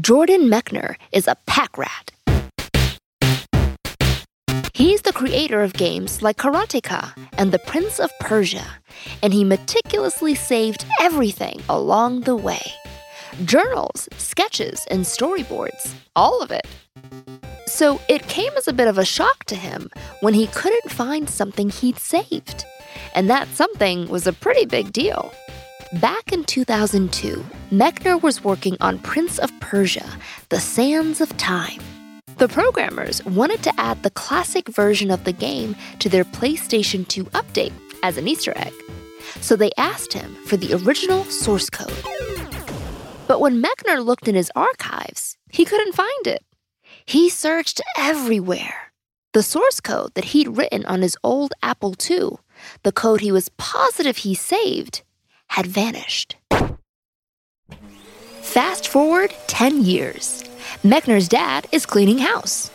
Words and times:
Jordan 0.00 0.50
Mechner 0.50 0.96
is 1.10 1.26
a 1.26 1.36
pack 1.46 1.78
rat. 1.78 2.10
He's 4.74 5.00
the 5.00 5.12
creator 5.12 5.62
of 5.62 5.72
games 5.72 6.20
like 6.20 6.36
Karateka 6.36 7.16
and 7.38 7.50
The 7.50 7.60
Prince 7.60 7.98
of 7.98 8.10
Persia, 8.20 8.66
and 9.22 9.32
he 9.32 9.42
meticulously 9.42 10.34
saved 10.34 10.84
everything 11.00 11.62
along 11.70 12.22
the 12.22 12.36
way 12.36 12.60
journals, 13.44 14.06
sketches, 14.18 14.86
and 14.90 15.04
storyboards, 15.04 15.94
all 16.14 16.42
of 16.42 16.50
it. 16.50 16.66
So 17.66 17.98
it 18.08 18.28
came 18.28 18.52
as 18.58 18.68
a 18.68 18.74
bit 18.74 18.88
of 18.88 18.98
a 18.98 19.04
shock 19.04 19.44
to 19.44 19.54
him 19.54 19.88
when 20.20 20.34
he 20.34 20.46
couldn't 20.48 20.90
find 20.90 21.30
something 21.30 21.70
he'd 21.70 21.98
saved. 21.98 22.66
And 23.14 23.30
that 23.30 23.48
something 23.48 24.08
was 24.08 24.26
a 24.26 24.32
pretty 24.32 24.66
big 24.66 24.92
deal. 24.92 25.32
Back 25.92 26.32
in 26.32 26.42
2002, 26.42 27.44
Mechner 27.70 28.20
was 28.20 28.42
working 28.42 28.76
on 28.80 28.98
Prince 28.98 29.38
of 29.38 29.52
Persia, 29.60 30.04
The 30.48 30.58
Sands 30.58 31.20
of 31.20 31.36
Time. 31.36 31.80
The 32.38 32.48
programmers 32.48 33.24
wanted 33.24 33.62
to 33.62 33.72
add 33.78 34.02
the 34.02 34.10
classic 34.10 34.68
version 34.68 35.12
of 35.12 35.22
the 35.22 35.32
game 35.32 35.76
to 36.00 36.08
their 36.08 36.24
PlayStation 36.24 37.06
2 37.06 37.26
update 37.26 37.72
as 38.02 38.18
an 38.18 38.26
Easter 38.26 38.52
egg. 38.56 38.72
So 39.40 39.54
they 39.54 39.70
asked 39.78 40.12
him 40.12 40.34
for 40.46 40.56
the 40.56 40.74
original 40.74 41.22
source 41.26 41.70
code. 41.70 41.94
But 43.28 43.40
when 43.40 43.62
Mechner 43.62 44.04
looked 44.04 44.26
in 44.26 44.34
his 44.34 44.50
archives, 44.56 45.38
he 45.50 45.64
couldn't 45.64 45.94
find 45.94 46.26
it. 46.26 46.44
He 47.04 47.30
searched 47.30 47.80
everywhere. 47.96 48.90
The 49.34 49.42
source 49.44 49.80
code 49.80 50.14
that 50.14 50.26
he'd 50.26 50.56
written 50.56 50.84
on 50.86 51.02
his 51.02 51.16
old 51.22 51.52
Apple 51.62 51.94
II, 52.10 52.30
the 52.82 52.92
code 52.92 53.20
he 53.20 53.30
was 53.30 53.50
positive 53.50 54.18
he 54.18 54.34
saved, 54.34 55.02
had 55.48 55.66
vanished. 55.66 56.36
Fast 58.42 58.88
forward 58.88 59.34
10 59.48 59.82
years. 59.82 60.44
Mechner's 60.82 61.28
dad 61.28 61.66
is 61.72 61.84
cleaning 61.86 62.18
house. 62.18 62.70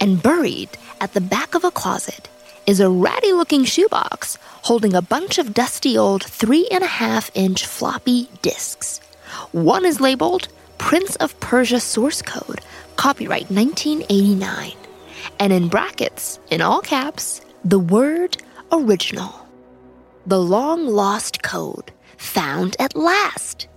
And 0.00 0.22
buried 0.22 0.70
at 1.00 1.12
the 1.14 1.20
back 1.20 1.54
of 1.54 1.64
a 1.64 1.70
closet 1.70 2.28
is 2.66 2.80
a 2.80 2.90
ratty 2.90 3.32
looking 3.32 3.64
shoebox 3.64 4.36
holding 4.62 4.94
a 4.94 5.02
bunch 5.02 5.38
of 5.38 5.54
dusty 5.54 5.96
old 5.98 6.22
three 6.22 6.66
and 6.70 6.82
a 6.84 6.88
half 6.88 7.30
inch 7.34 7.66
floppy 7.66 8.28
disks. 8.42 9.00
One 9.52 9.84
is 9.84 10.00
labeled 10.00 10.48
Prince 10.78 11.16
of 11.16 11.38
Persia 11.40 11.80
Source 11.80 12.22
Code, 12.22 12.60
copyright 12.96 13.50
1989. 13.50 14.72
And 15.38 15.52
in 15.52 15.68
brackets, 15.68 16.38
in 16.50 16.60
all 16.60 16.80
caps, 16.80 17.40
the 17.64 17.78
word 17.78 18.36
original. 18.70 19.46
The 20.26 20.40
long 20.40 20.86
lost 20.86 21.42
code 21.42 21.92
found 22.24 22.76
at 22.78 22.96
last. 22.96 23.68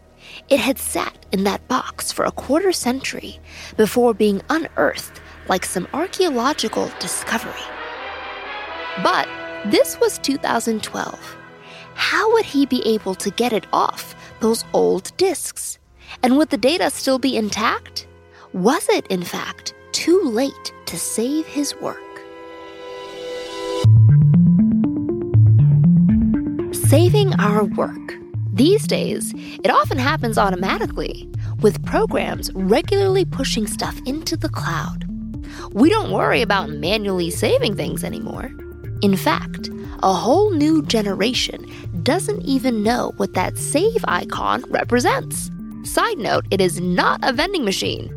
It 0.49 0.59
had 0.59 0.79
sat 0.79 1.25
in 1.31 1.43
that 1.43 1.67
box 1.67 2.11
for 2.11 2.25
a 2.25 2.31
quarter 2.31 2.71
century 2.71 3.39
before 3.75 4.13
being 4.13 4.41
unearthed 4.49 5.21
like 5.49 5.65
some 5.65 5.87
archaeological 5.93 6.89
discovery. 6.99 7.67
But 9.03 9.27
this 9.65 9.99
was 9.99 10.17
2012. 10.19 11.37
How 11.95 12.31
would 12.33 12.45
he 12.45 12.65
be 12.65 12.85
able 12.87 13.15
to 13.15 13.31
get 13.31 13.53
it 13.53 13.65
off 13.73 14.15
those 14.39 14.63
old 14.73 15.11
disks? 15.17 15.79
And 16.23 16.37
would 16.37 16.49
the 16.49 16.57
data 16.57 16.89
still 16.89 17.19
be 17.19 17.35
intact? 17.35 18.07
Was 18.53 18.87
it, 18.89 19.07
in 19.07 19.23
fact, 19.23 19.73
too 19.91 20.21
late 20.23 20.73
to 20.85 20.97
save 20.97 21.45
his 21.47 21.75
work? 21.81 21.97
Saving 26.73 27.33
our 27.39 27.65
work. 27.65 28.26
These 28.57 28.87
days, 28.87 29.35
it 29.35 29.69
often 29.69 29.99
happens 29.99 30.35
automatically, 30.35 31.29
with 31.61 31.85
programs 31.85 32.51
regularly 32.55 33.23
pushing 33.23 33.67
stuff 33.67 33.95
into 34.07 34.35
the 34.35 34.49
cloud. 34.49 35.05
We 35.73 35.91
don't 35.91 36.09
worry 36.09 36.41
about 36.41 36.71
manually 36.71 37.29
saving 37.29 37.75
things 37.75 38.03
anymore. 38.03 38.51
In 39.03 39.15
fact, 39.15 39.69
a 40.01 40.11
whole 40.11 40.49
new 40.49 40.81
generation 40.81 41.71
doesn't 42.01 42.41
even 42.45 42.81
know 42.81 43.13
what 43.17 43.35
that 43.35 43.59
save 43.59 44.03
icon 44.07 44.63
represents. 44.69 45.51
Side 45.83 46.17
note, 46.17 46.47
it 46.49 46.59
is 46.59 46.81
not 46.81 47.19
a 47.21 47.33
vending 47.33 47.63
machine. 47.63 48.09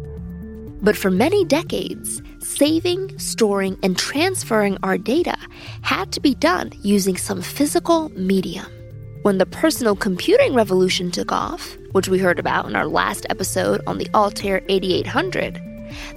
But 0.81 0.97
for 0.97 1.11
many 1.11 1.45
decades, 1.45 2.23
saving, 2.39 3.19
storing, 3.19 3.79
and 3.83 3.95
transferring 3.95 4.79
our 4.83 4.97
data 4.97 5.37
had 5.83 6.13
to 6.13 6.21
be 6.21 6.35
done 6.35 6.73
using 6.81 7.19
some 7.19 7.43
physical 7.43 8.09
medium. 8.19 8.80
When 9.23 9.37
the 9.37 9.45
personal 9.45 9.97
computing 9.97 10.55
revolution 10.55 11.11
took 11.11 11.31
off, 11.31 11.77
which 11.93 12.09
we 12.09 12.19
heard 12.19 12.39
about 12.39 12.65
in 12.65 12.75
our 12.75 12.87
last 12.87 13.27
episode 13.29 13.83
on 13.87 13.99
the 13.99 14.09
Altair 14.15 14.63
8800, 14.71 15.61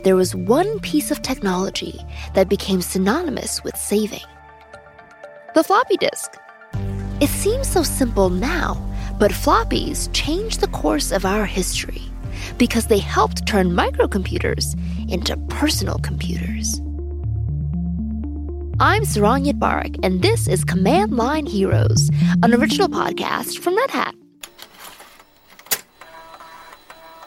there 0.06 0.16
was 0.16 0.34
one 0.34 0.80
piece 0.80 1.12
of 1.12 1.22
technology 1.22 2.00
that 2.34 2.48
became 2.48 2.82
synonymous 2.82 3.62
with 3.62 3.76
saving 3.76 4.24
the 5.54 5.66
floppy 5.66 5.98
disk. 5.98 6.32
It 7.20 7.28
seems 7.28 7.68
so 7.68 7.84
simple 7.84 8.30
now, 8.30 8.82
but 9.20 9.32
floppies 9.32 10.08
changed 10.14 10.62
the 10.62 10.70
course 10.70 11.12
of 11.12 11.26
our 11.26 11.46
history 11.46 12.04
because 12.58 12.88
they 12.88 13.00
helped 13.00 13.46
turn 13.46 13.72
microcomputers 13.72 14.80
into 15.12 15.36
personal 15.50 16.00
computers. 16.00 16.80
I'm 18.80 19.04
Saron 19.04 19.46
Yitbarek, 19.46 20.04
and 20.04 20.24
this 20.24 20.48
is 20.48 20.66
Command 20.66 21.16
Line 21.16 21.46
Heroes, 21.46 22.10
an 22.42 22.56
original 22.56 22.88
podcast 22.88 23.60
from 23.60 23.78
Red 23.78 23.92
Hat. 23.92 24.16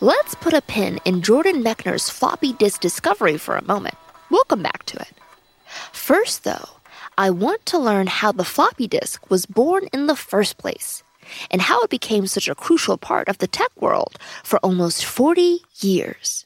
Let's 0.01 0.35
put 0.35 0.55
a 0.55 0.61
pin 0.61 0.99
in 1.05 1.23
Jordan 1.23 1.63
Mechner's 1.63 2.11
floppy 2.11 2.53
disk 2.53 2.81
discovery 2.81 3.39
for 3.39 3.57
a 3.57 3.65
moment. 3.65 3.95
We'll 4.29 4.43
come 4.45 4.63
back 4.63 4.85
to 4.87 5.01
it. 5.01 5.13
First, 5.93 6.43
though, 6.43 6.69
I 7.17 7.31
want 7.31 7.65
to 7.67 7.79
learn 7.79 8.09
how 8.09 8.33
the 8.33 8.45
floppy 8.45 8.89
disk 8.89 9.31
was 9.31 9.47
born 9.47 9.87
in 9.93 10.09
the 10.09 10.17
first 10.17 10.59
place 10.59 11.05
and 11.53 11.63
how 11.63 11.81
it 11.83 11.91
became 11.91 12.27
such 12.27 12.49
a 12.49 12.57
crucial 12.57 12.99
part 12.99 13.29
of 13.29 13.39
the 13.39 13.47
tech 13.47 13.71
world 13.81 14.19
for 14.43 14.59
almost 14.65 15.05
40 15.05 15.61
years. 15.81 16.45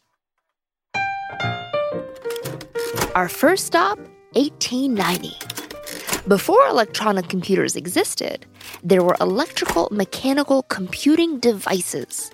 Our 3.15 3.29
first 3.29 3.67
stop 3.67 3.99
1890. 4.35 5.35
Before 6.29 6.65
electronic 6.69 7.29
computers 7.29 7.75
existed, 7.75 8.47
there 8.85 9.03
were 9.03 9.17
electrical 9.21 9.89
mechanical 9.91 10.63
computing 10.65 11.41
devices. 11.41 12.31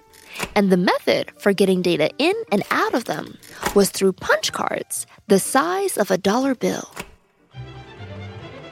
And 0.54 0.70
the 0.70 0.76
method 0.76 1.32
for 1.38 1.52
getting 1.54 1.80
data 1.80 2.10
in 2.18 2.34
and 2.52 2.62
out 2.70 2.92
of 2.92 3.06
them 3.06 3.38
was 3.74 3.90
through 3.90 4.12
punch 4.12 4.52
cards 4.52 5.06
the 5.28 5.38
size 5.38 5.96
of 5.96 6.10
a 6.10 6.18
dollar 6.18 6.54
bill. 6.54 6.90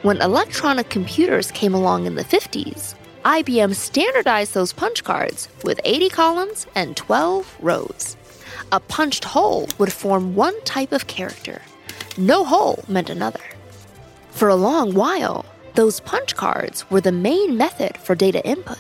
When 0.03 0.21
electronic 0.21 0.91
computers 0.91 1.51
came 1.51 1.73
along 1.73 2.05
in 2.05 2.17
the 2.17 2.25
50s, 2.25 2.95
IBM 3.25 3.75
standardized 3.75 4.53
those 4.53 4.75
punch 4.75 5.03
cards 5.03 5.49
with 5.63 5.81
80 5.85 6.11
columns 6.11 6.67
and 6.75 6.95
12 6.95 7.57
rows. 7.61 8.17
A 8.71 8.81
punched 8.81 9.25
hole 9.25 9.67
would 9.79 9.93
form 9.93 10.35
one 10.35 10.61
type 10.65 10.93
of 10.93 11.07
character. 11.07 11.63
No 12.17 12.45
hole 12.45 12.85
meant 12.87 13.11
another. 13.11 13.41
For 14.31 14.49
a 14.49 14.55
long 14.55 14.95
while, 14.95 15.45
those 15.75 15.99
punch 16.01 16.37
cards 16.37 16.89
were 16.89 17.01
the 17.01 17.11
main 17.11 17.57
method 17.57 17.97
for 17.99 18.15
data 18.15 18.45
input. 18.47 18.79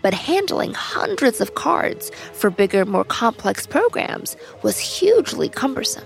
But 0.00 0.14
handling 0.14 0.74
hundreds 0.74 1.40
of 1.40 1.56
cards 1.56 2.10
for 2.32 2.50
bigger, 2.50 2.84
more 2.84 3.04
complex 3.04 3.66
programs 3.66 4.36
was 4.62 4.78
hugely 4.78 5.48
cumbersome. 5.48 6.04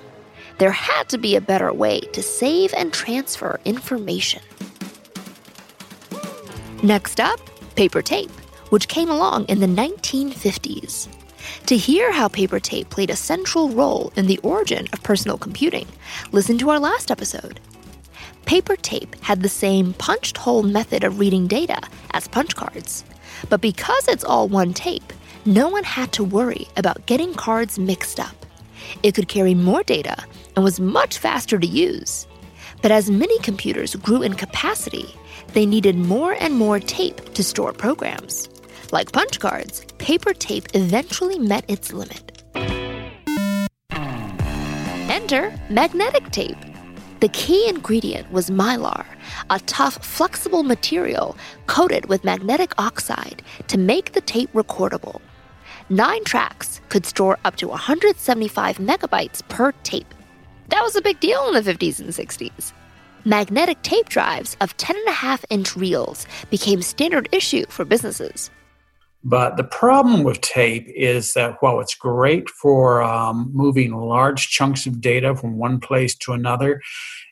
There 0.57 0.71
had 0.71 1.11
to 1.11 1.19
be 1.19 1.37
a 1.37 1.43
better 1.43 1.73
way 1.75 2.01
to 2.01 2.23
save 2.23 2.73
and 2.73 2.91
transfer 2.91 3.61
information. 3.67 4.43
Next 6.83 7.21
up, 7.21 7.39
paper 7.75 8.01
tape, 8.01 8.31
which 8.71 8.89
came 8.89 9.11
along 9.11 9.45
in 9.47 9.61
the 9.61 9.67
1950s. 9.67 11.09
To 11.67 11.77
hear 11.77 12.13
how 12.13 12.29
paper 12.29 12.61
tape 12.61 12.91
played 12.91 13.11
a 13.11 13.17
central 13.17 13.71
role 13.71 14.13
in 14.17 14.27
the 14.27 14.39
origin 14.39 14.89
of 14.93 15.03
personal 15.03 15.39
computing, 15.39 15.87
listen 16.33 16.59
to 16.59 16.71
our 16.71 16.79
last 16.79 17.11
episode. 17.11 17.61
Paper 18.45 18.77
tape 18.77 19.15
had 19.23 19.43
the 19.43 19.49
same 19.49 19.95
punched 19.95 20.37
hole 20.37 20.63
method 20.63 21.05
of 21.05 21.19
reading 21.19 21.47
data 21.47 21.81
as 22.13 22.29
punch 22.29 22.57
cards. 22.57 23.05
But 23.49 23.61
because 23.61 24.09
it's 24.09 24.25
all 24.25 24.49
one 24.49 24.75
tape, 24.75 25.13
no 25.45 25.69
one 25.69 25.85
had 25.85 26.13
to 26.13 26.25
worry 26.25 26.69
about 26.77 27.07
getting 27.07 27.35
cards 27.35 27.79
mixed 27.79 28.21
up. 28.21 28.47
It 29.03 29.15
could 29.15 29.29
carry 29.29 29.55
more 29.55 29.83
data 29.83 30.17
and 30.55 30.65
was 30.65 30.81
much 30.81 31.19
faster 31.19 31.59
to 31.59 31.67
use. 31.67 32.27
But 32.83 32.91
as 32.91 33.11
mini 33.11 33.39
computers 33.39 33.95
grew 33.97 34.23
in 34.23 34.35
capacity, 34.35 35.15
they 35.53 35.67
needed 35.67 35.97
more 35.97 36.33
and 36.33 36.55
more 36.55 36.81
tape 36.81 37.35
to 37.35 37.45
store 37.45 37.73
programs. 37.73 38.49
Like 38.93 39.11
punch 39.11 39.41
cards, 39.41 39.87
paper 39.97 40.35
tape 40.35 40.67
eventually 40.75 41.39
met 41.39 41.65
its 41.67 41.95
limit. 41.95 42.43
Enter 45.09 45.59
magnetic 45.71 46.31
tape. 46.31 46.59
The 47.21 47.29
key 47.29 47.71
ingredient 47.71 48.31
was 48.31 48.51
mylar, 48.51 49.07
a 49.49 49.61
tough, 49.61 50.05
flexible 50.05 50.63
material 50.63 51.39
coated 51.67 52.11
with 52.11 52.23
magnetic 52.23 52.75
oxide 52.77 53.43
to 53.69 53.79
make 53.79 54.13
the 54.13 54.21
tape 54.21 54.53
recordable. 54.53 55.23
Nine 55.89 56.23
tracks 56.25 56.83
could 56.91 57.07
store 57.07 57.39
up 57.47 57.57
to 57.57 57.69
175 57.69 58.77
megabytes 58.77 59.41
per 59.49 59.73
tape. 59.85 60.15
That 60.69 60.83
was 60.83 60.97
a 60.97 61.03
big 61.03 61.19
deal 61.19 61.49
in 61.49 61.55
the 61.55 61.63
50s 61.63 61.99
and 61.99 62.11
60s. 62.11 62.75
Magnetic 63.25 63.81
tape 63.81 64.11
drives 64.11 64.59
of 64.61 64.77
10.5 64.77 65.47
inch 65.49 65.77
reels 65.77 66.27
became 66.51 66.83
standard 66.83 67.31
issue 67.33 67.65
for 67.71 67.87
businesses. 67.87 68.51
But 69.25 69.57
the 69.57 69.65
problem 69.65 70.25
with 70.25 70.41
tape 70.41 70.89
is 70.89 71.35
that 71.35 71.57
while 71.61 71.81
it's 71.81 71.95
great 71.95 72.51
for 72.51 73.03
um, 73.03 73.51
moving 73.53 73.95
large 73.95 74.49
chunks 74.49 74.87
of 74.87 75.01
data 75.01 75.37
from 75.37 75.59
one 75.59 75.79
place 75.79 76.15
to 76.17 76.33
another, 76.33 76.81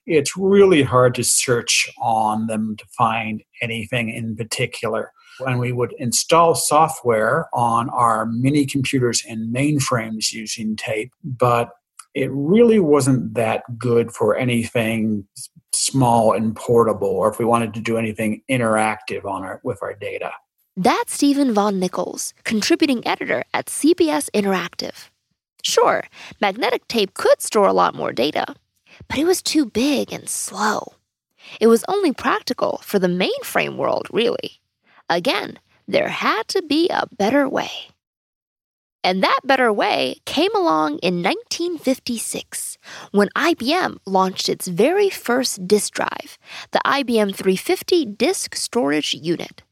it's 0.07 0.37
really 0.37 0.83
hard 0.83 1.15
to 1.17 1.25
search 1.25 1.89
on 2.01 2.47
them 2.47 2.77
to 2.77 2.85
find 2.97 3.43
anything 3.61 4.09
in 4.09 4.37
particular. 4.37 5.13
When 5.41 5.59
we 5.59 5.73
would 5.73 5.95
install 5.99 6.55
software 6.55 7.49
on 7.55 7.89
our 7.91 8.27
mini 8.27 8.67
computers 8.67 9.25
and 9.27 9.55
mainframes 9.55 10.33
using 10.33 10.77
tape, 10.77 11.13
but 11.25 11.71
it 12.15 12.31
really 12.33 12.79
wasn't 12.79 13.35
that 13.35 13.63
good 13.79 14.13
for 14.13 14.37
anything 14.37 15.27
small 15.73 16.33
and 16.35 16.55
portable 16.55 17.09
or 17.09 17.31
if 17.31 17.39
we 17.39 17.45
wanted 17.45 17.73
to 17.75 17.81
do 17.81 17.97
anything 17.97 18.43
interactive 18.51 19.25
on 19.25 19.43
our 19.43 19.61
with 19.65 19.79
our 19.83 19.95
data. 19.95 20.31
That's 20.77 21.15
Steven 21.15 21.53
Vaughan-Nichols, 21.53 22.33
contributing 22.45 23.07
editor 23.07 23.43
at 23.53 23.67
CBS 23.67 24.31
Interactive. 24.33 25.09
Sure, 25.65 26.05
magnetic 26.41 26.87
tape 26.87 27.13
could 27.13 27.43
store 27.43 27.67
a 27.67 27.73
lot 27.73 27.95
more 27.95 28.13
data, 28.13 28.55
but 29.09 29.19
it 29.19 29.25
was 29.25 29.43
too 29.43 29.67
big 29.67 30.13
and 30.13 30.29
slow. 30.29 30.95
It 31.61 31.67
was 31.67 31.85
only 31.89 32.13
practical 32.13 32.81
for 32.85 33.01
the 33.01 33.09
mainframe 33.09 33.77
world, 33.77 34.07
really. 34.13 34.61
Again, 35.09 35.59
there 35.89 36.09
had 36.09 36.47
to 36.49 36.63
be 36.63 36.89
a 36.89 37.09
better 37.19 37.49
way. 37.49 37.71
And 39.03 39.25
that 39.25 39.41
better 39.45 39.73
way 39.73 40.21
came 40.25 40.55
along 40.55 40.99
in 40.99 41.23
1956 41.23 42.79
when 43.11 43.29
IBM 43.35 43.99
launched 44.07 44.49
its 44.49 44.69
very 44.69 45.11
first 45.11 45.67
disk 45.67 45.95
drive, 45.95 46.39
the 46.71 46.81
IBM 46.85 47.35
350 47.35 48.05
Disk 48.05 48.55
Storage 48.55 49.15
Unit. 49.15 49.63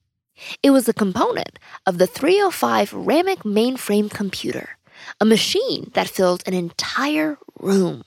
It 0.63 0.71
was 0.71 0.89
a 0.89 0.95
component 0.95 1.59
of 1.87 1.99
the 1.99 2.07
305 2.07 2.91
RAMAC 2.93 3.39
mainframe 3.39 4.11
computer, 4.11 4.79
a 5.21 5.25
machine 5.25 5.91
that 5.95 6.09
filled 6.09 6.43
an 6.47 6.55
entire 6.55 7.39
room. 7.59 8.05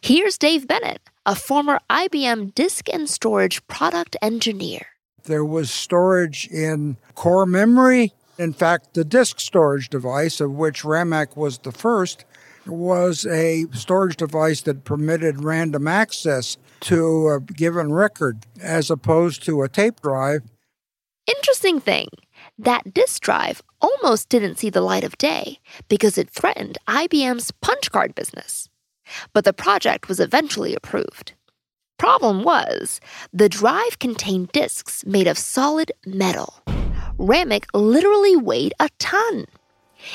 Here's 0.00 0.36
Dave 0.36 0.66
Bennet, 0.66 1.00
a 1.24 1.34
former 1.34 1.78
IBM 1.88 2.54
disk 2.54 2.88
and 2.92 3.08
storage 3.08 3.66
product 3.66 4.16
engineer. 4.20 4.86
There 5.24 5.44
was 5.44 5.70
storage 5.70 6.48
in 6.48 6.96
core 7.14 7.46
memory. 7.46 8.12
In 8.38 8.52
fact, 8.52 8.94
the 8.94 9.04
disk 9.04 9.40
storage 9.40 9.88
device, 9.88 10.40
of 10.40 10.52
which 10.52 10.82
RAMAC 10.82 11.36
was 11.36 11.58
the 11.58 11.72
first, 11.72 12.24
was 12.66 13.26
a 13.26 13.66
storage 13.72 14.16
device 14.16 14.62
that 14.62 14.84
permitted 14.84 15.42
random 15.42 15.88
access 15.88 16.56
to 16.80 17.28
a 17.28 17.40
given 17.40 17.92
record 17.92 18.46
as 18.60 18.90
opposed 18.90 19.44
to 19.44 19.62
a 19.62 19.68
tape 19.68 20.00
drive 20.00 20.42
Interesting 21.26 21.78
thing 21.78 22.08
that 22.58 22.92
disk 22.92 23.22
drive 23.22 23.62
almost 23.80 24.28
didn't 24.28 24.58
see 24.58 24.70
the 24.70 24.80
light 24.80 25.04
of 25.04 25.16
day 25.18 25.58
because 25.88 26.18
it 26.18 26.28
threatened 26.28 26.78
IBM's 26.88 27.52
punch 27.52 27.92
card 27.92 28.14
business. 28.14 28.68
But 29.32 29.44
the 29.44 29.52
project 29.52 30.08
was 30.08 30.18
eventually 30.18 30.74
approved. 30.74 31.34
Problem 31.96 32.42
was, 32.42 33.00
the 33.32 33.48
drive 33.48 34.00
contained 34.00 34.50
disks 34.50 35.06
made 35.06 35.28
of 35.28 35.38
solid 35.38 35.92
metal. 36.04 36.62
RAMAC 37.18 37.66
literally 37.72 38.34
weighed 38.34 38.74
a 38.80 38.88
ton. 38.98 39.46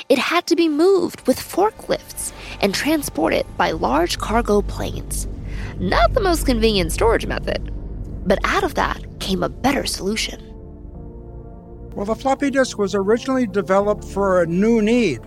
It 0.09 0.19
had 0.19 0.45
to 0.47 0.57
be 0.57 0.67
moved 0.67 1.25
with 1.25 1.39
forklifts 1.39 2.33
and 2.59 2.73
transported 2.75 3.45
by 3.55 3.71
large 3.71 4.17
cargo 4.17 4.61
planes. 4.61 5.27
Not 5.79 6.13
the 6.13 6.21
most 6.21 6.45
convenient 6.45 6.91
storage 6.91 7.25
method. 7.25 7.71
But 8.27 8.39
out 8.43 8.65
of 8.65 8.75
that 8.75 9.01
came 9.21 9.41
a 9.41 9.49
better 9.49 9.85
solution. 9.85 10.46
Well, 11.97 12.05
the 12.05 12.13
floppy 12.13 12.51
disk 12.51 12.77
was 12.77 12.93
originally 12.93 13.47
developed 13.47 14.03
for 14.03 14.43
a 14.43 14.45
new 14.45 14.83
need. 14.83 15.19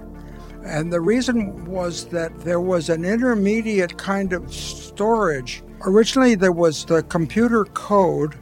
And 0.64 0.92
the 0.92 1.00
reason 1.00 1.64
was 1.64 2.04
that 2.10 2.42
there 2.42 2.60
was 2.60 2.88
an 2.88 3.04
intermediate 3.04 3.98
kind 3.98 4.32
of 4.32 4.54
storage. 4.54 5.64
Originally, 5.84 6.36
there 6.36 6.52
was 6.52 6.84
the 6.84 7.02
computer 7.02 7.64
code, 7.64 8.36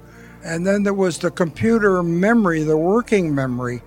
and 0.44 0.66
then 0.66 0.82
there 0.82 0.92
was 0.92 1.16
the 1.16 1.30
computer 1.30 2.02
memory, 2.02 2.64
the 2.64 2.76
working 2.76 3.34
memory. 3.34 3.82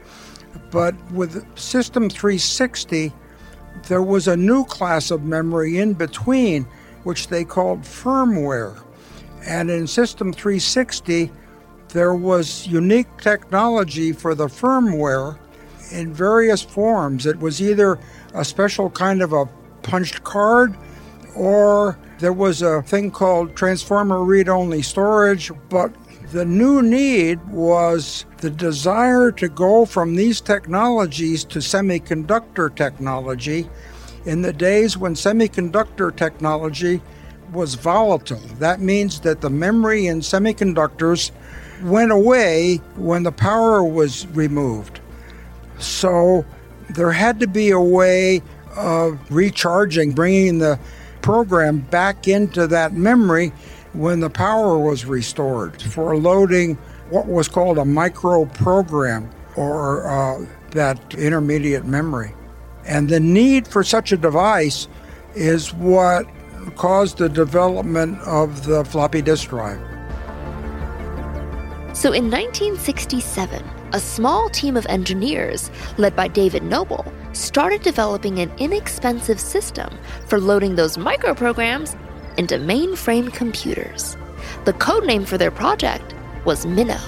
But 0.72 0.96
with 1.12 1.46
System 1.56 2.10
360, 2.10 3.14
there 3.90 4.02
was 4.02 4.28
a 4.28 4.36
new 4.36 4.66
class 4.66 5.12
of 5.12 5.22
memory 5.22 5.78
in 5.78 5.94
between, 5.94 6.64
which 7.04 7.28
they 7.28 7.46
called 7.46 7.82
firmware. 7.82 8.82
And 9.46 9.70
in 9.70 9.86
System 9.86 10.34
360, 10.34 11.32
there 11.92 12.14
was 12.14 12.68
unique 12.68 13.18
technology 13.18 14.12
for 14.12 14.34
the 14.34 14.48
firmware 14.48 15.38
in 15.92 16.14
various 16.14 16.62
forms. 16.62 17.26
It 17.26 17.40
was 17.40 17.62
either 17.62 18.00
a 18.34 18.46
special 18.46 18.90
kind 18.90 19.22
of 19.22 19.34
a 19.34 19.46
punched 19.84 20.24
card 20.24 20.78
or 21.36 21.98
there 22.20 22.34
was 22.34 22.62
a 22.62 22.82
thing 22.84 23.12
called 23.12 23.56
transformer 23.56 24.24
read 24.24 24.48
only 24.48 24.82
storage, 24.82 25.52
but 25.70 25.94
the 26.32 26.46
new 26.46 26.82
need 26.82 27.46
was 27.50 28.26
the 28.38 28.50
desire 28.50 29.32
to 29.34 29.50
go 29.50 29.86
from 29.86 30.16
these 30.16 30.40
technologies 30.40 31.44
to 31.46 31.60
semiconductor 31.60 32.74
technology 32.74 33.70
in 34.26 34.42
the 34.42 34.54
days 34.54 34.98
when 34.98 35.14
semiconductor 35.14 36.16
technology 36.16 37.02
was 37.52 37.76
volatile. 37.76 38.40
That 38.60 38.80
means 38.80 39.20
that 39.22 39.42
the 39.42 39.50
memory 39.50 40.08
in 40.08 40.20
semiconductors 40.20 41.32
went 41.84 42.12
away 42.12 42.78
when 42.96 43.24
the 43.24 43.32
power 43.32 43.84
was 43.84 44.28
removed. 44.28 45.00
So 45.80 46.46
there 46.90 47.12
had 47.12 47.40
to 47.40 47.48
be 47.48 47.72
a 47.72 47.80
way 47.80 48.42
of 48.76 49.20
recharging, 49.32 50.12
bringing 50.12 50.60
the 50.60 50.80
program 51.22 51.80
back 51.80 52.28
into 52.28 52.68
that 52.68 52.94
memory 52.94 53.52
when 53.94 54.20
the 54.20 54.30
power 54.30 54.78
was 54.78 55.06
restored 55.06 55.82
for 55.82 56.16
loading 56.18 56.76
what 57.10 57.28
was 57.28 57.48
called 57.48 57.78
a 57.78 57.86
micro 57.86 58.46
program 58.46 59.30
or 59.56 60.08
uh, 60.08 60.46
that 60.72 61.14
intermediate 61.16 61.86
memory. 61.86 62.34
And 62.86 63.10
the 63.10 63.20
need 63.20 63.68
for 63.68 63.84
such 63.84 64.12
a 64.12 64.18
device 64.18 64.88
is 65.36 65.74
what 65.74 66.26
caused 66.76 67.18
the 67.18 67.30
development 67.30 68.20
of 68.22 68.66
the 68.66 68.86
floppy 68.86 69.22
disk 69.22 69.50
drive. 69.50 69.91
So 71.94 72.14
in 72.14 72.32
1967, 72.32 73.64
a 73.92 74.00
small 74.00 74.50
team 74.50 74.78
of 74.78 74.86
engineers, 74.86 75.70
led 75.98 76.16
by 76.16 76.30
David 76.30 76.64
Noble, 76.64 77.06
started 77.34 77.82
developing 77.82 78.40
an 78.40 78.50
inexpensive 78.58 79.40
system 79.40 79.98
for 80.28 80.40
loading 80.40 80.76
those 80.76 80.96
microprograms 80.96 81.98
into 82.38 82.56
mainframe 82.58 83.32
computers. 83.34 84.16
The 84.64 84.74
code 84.74 85.06
name 85.06 85.26
for 85.26 85.38
their 85.38 85.52
project 85.52 86.16
was 86.46 86.66
Minnow. 86.66 87.02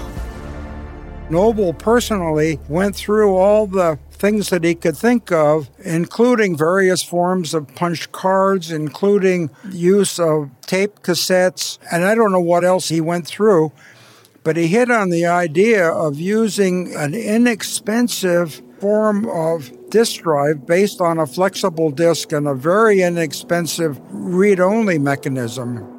Noble 1.30 1.72
personally 1.72 2.60
went 2.68 2.94
through 2.94 3.34
all 3.34 3.66
the 3.66 3.98
things 4.10 4.50
that 4.50 4.64
he 4.64 4.74
could 4.74 4.96
think 4.96 5.32
of, 5.32 5.70
including 5.78 6.56
various 6.56 7.02
forms 7.02 7.54
of 7.54 7.74
punch 7.74 8.12
cards, 8.12 8.70
including 8.70 9.50
use 9.70 10.18
of 10.18 10.50
tape 10.66 11.00
cassettes, 11.00 11.78
and 11.90 12.04
I 12.04 12.14
don't 12.14 12.32
know 12.32 12.40
what 12.40 12.64
else 12.64 12.88
he 12.88 13.00
went 13.00 13.26
through. 13.26 13.72
But 14.44 14.58
he 14.58 14.66
hit 14.66 14.90
on 14.90 15.08
the 15.08 15.24
idea 15.24 15.88
of 15.88 16.20
using 16.20 16.94
an 16.94 17.14
inexpensive 17.14 18.62
form 18.78 19.26
of 19.30 19.72
disk 19.88 20.22
drive 20.22 20.66
based 20.66 21.00
on 21.00 21.18
a 21.18 21.26
flexible 21.26 21.90
disk 21.90 22.30
and 22.32 22.46
a 22.46 22.54
very 22.54 23.00
inexpensive 23.00 23.98
read 24.10 24.60
only 24.60 24.98
mechanism. 24.98 25.90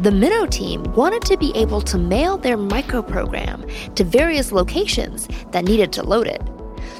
The 0.00 0.10
Minnow 0.10 0.46
team 0.46 0.82
wanted 0.94 1.22
to 1.22 1.36
be 1.36 1.52
able 1.54 1.80
to 1.82 1.96
mail 1.96 2.38
their 2.38 2.58
microprogram 2.58 3.94
to 3.94 4.02
various 4.02 4.50
locations 4.50 5.28
that 5.52 5.64
needed 5.64 5.92
to 5.92 6.02
load 6.02 6.26
it. 6.26 6.42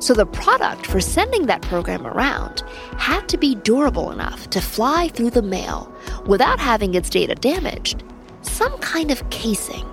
So 0.01 0.15
the 0.15 0.27
product 0.27 0.87
for 0.87 1.01
sending 1.01 1.47
that 1.47 1.63
program 1.63 2.07
around 2.07 2.63
had 2.97 3.29
to 3.31 3.37
be 3.37 3.57
durable 3.57 4.13
enough 4.13 4.49
to 4.51 4.61
fly 4.61 5.09
through 5.09 5.31
the 5.31 5.43
mail 5.43 5.93
without 6.27 6.61
having 6.61 6.95
its 6.95 7.11
data 7.11 7.35
damaged. 7.35 8.05
Some 8.43 8.79
kind 8.79 9.11
of 9.11 9.29
casing. 9.31 9.85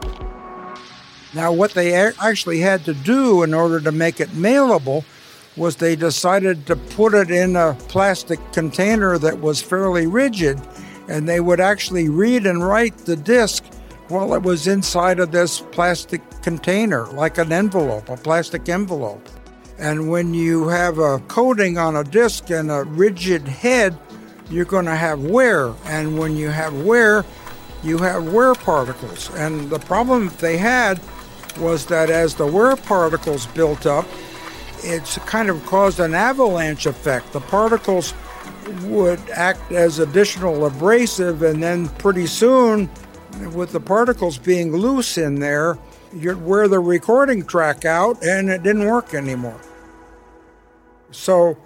Now, 1.33 1.51
what 1.51 1.71
they 1.71 1.93
actually 1.93 2.59
had 2.59 2.85
to 2.85 2.93
do 2.93 3.43
in 3.43 3.53
order 3.53 3.79
to 3.81 3.91
make 3.91 4.19
it 4.19 4.29
mailable 4.29 5.03
was 5.55 5.75
they 5.75 5.95
decided 5.95 6.65
to 6.67 6.75
put 6.75 7.13
it 7.13 7.31
in 7.31 7.55
a 7.55 7.75
plastic 7.87 8.39
container 8.51 9.17
that 9.17 9.39
was 9.39 9.61
fairly 9.61 10.07
rigid, 10.07 10.59
and 11.07 11.27
they 11.27 11.39
would 11.39 11.59
actually 11.59 12.09
read 12.09 12.45
and 12.45 12.65
write 12.65 12.97
the 12.99 13.15
disk 13.15 13.63
while 14.09 14.33
it 14.33 14.41
was 14.41 14.67
inside 14.67 15.19
of 15.19 15.31
this 15.31 15.61
plastic 15.71 16.21
container, 16.41 17.05
like 17.07 17.37
an 17.37 17.51
envelope, 17.51 18.09
a 18.09 18.17
plastic 18.17 18.69
envelope. 18.69 19.27
And 19.79 20.09
when 20.09 20.33
you 20.33 20.67
have 20.67 20.99
a 20.99 21.19
coating 21.27 21.77
on 21.77 21.95
a 21.95 22.03
disk 22.03 22.51
and 22.51 22.69
a 22.69 22.83
rigid 22.83 23.47
head, 23.47 23.97
you're 24.49 24.65
going 24.65 24.85
to 24.85 24.95
have 24.95 25.23
wear. 25.23 25.73
And 25.85 26.17
when 26.17 26.35
you 26.35 26.49
have 26.49 26.73
wear, 26.83 27.25
you 27.83 27.97
have 27.97 28.31
wear 28.31 28.53
particles. 28.53 29.29
And 29.35 29.69
the 29.69 29.79
problem 29.79 30.31
they 30.39 30.57
had 30.57 31.01
was 31.57 31.85
that 31.87 32.09
as 32.09 32.35
the 32.35 32.47
wear 32.47 32.75
particles 32.75 33.45
built 33.47 33.85
up, 33.85 34.05
it's 34.83 35.17
kind 35.19 35.49
of 35.49 35.65
caused 35.65 35.99
an 35.99 36.13
avalanche 36.13 36.85
effect. 36.85 37.31
The 37.31 37.39
particles 37.39 38.13
would 38.83 39.19
act 39.29 39.71
as 39.71 39.99
additional 39.99 40.65
abrasive, 40.65 41.41
and 41.41 41.61
then 41.61 41.89
pretty 41.89 42.27
soon, 42.27 42.89
with 43.53 43.71
the 43.71 43.79
particles 43.79 44.37
being 44.37 44.71
loose 44.75 45.17
in 45.17 45.39
there, 45.39 45.77
you'd 46.13 46.43
wear 46.43 46.67
the 46.67 46.79
recording 46.79 47.45
track 47.45 47.85
out 47.85 48.23
and 48.23 48.49
it 48.49 48.63
didn't 48.63 48.85
work 48.85 49.13
anymore. 49.13 49.59
So, 51.11 51.57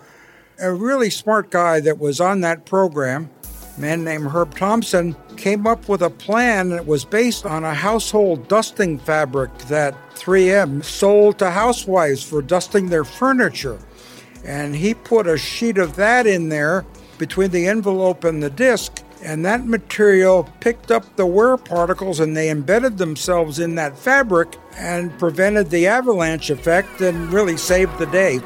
a 0.60 0.74
really 0.74 1.10
smart 1.10 1.52
guy 1.52 1.80
that 1.82 2.00
was 2.00 2.20
on 2.20 2.42
that 2.42 2.66
program, 2.66 3.30
man 3.78 4.04
named 4.04 4.28
Herb 4.28 4.56
Thompson, 4.56 5.16
came 5.36 5.68
up 5.68 5.88
with 5.88 6.02
a 6.02 6.10
plan 6.10 6.70
that 6.70 6.86
was 6.86 7.06
based 7.06 7.46
on 7.46 7.64
a 7.64 7.74
household 7.74 8.48
dusting 8.48 9.00
fabric 9.00 9.56
that 9.70 9.96
3M 10.16 10.84
sold 10.84 11.40
to 11.40 11.52
housewives 11.52 12.24
for 12.24 12.42
dusting 12.42 12.88
their 12.88 13.04
furniture. 13.04 13.80
And 14.44 14.76
he 14.76 14.94
put 14.94 15.28
a 15.28 15.38
sheet 15.38 15.78
of 15.78 15.96
that 15.96 16.26
in 16.26 16.50
there 16.50 16.86
between 17.18 17.52
the 17.52 17.68
envelope 17.68 18.24
and 18.24 18.42
the 18.42 18.50
disc, 18.50 19.04
and 19.24 19.44
that 19.46 19.66
material 19.66 20.48
picked 20.60 20.92
up 20.92 21.16
the 21.16 21.26
wear 21.26 21.58
particles 21.58 22.20
and 22.20 22.38
they 22.38 22.50
embedded 22.50 22.98
themselves 22.98 23.60
in 23.60 23.76
that 23.76 23.98
fabric 23.98 24.56
and 24.78 25.18
prevented 25.18 25.70
the 25.70 25.88
avalanche 25.88 26.50
effect 26.50 27.02
and 27.02 27.34
really 27.34 27.58
saved 27.58 27.98
the 27.98 28.06
day. 28.08 28.40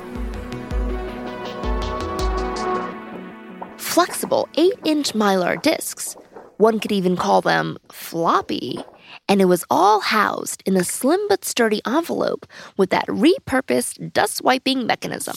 Flexible 3.92 4.48
8 4.56 4.74
inch 4.86 5.12
mylar 5.12 5.62
discs 5.62 6.16
one 6.56 6.80
could 6.80 6.94
even 6.94 7.18
call 7.18 7.42
them 7.42 7.78
floppy. 7.92 8.80
And 9.28 9.42
it 9.42 9.46
was 9.46 9.66
all 9.70 10.00
housed 10.00 10.64
in 10.66 10.78
a 10.78 10.86
slim 10.86 11.20
but 11.28 11.44
sturdy 11.44 11.82
envelope 11.86 12.46
with 12.78 12.90
that 12.92 13.06
repurposed 13.08 14.14
dust 14.14 14.46
wiping 14.46 14.88
mechanism. 14.88 15.36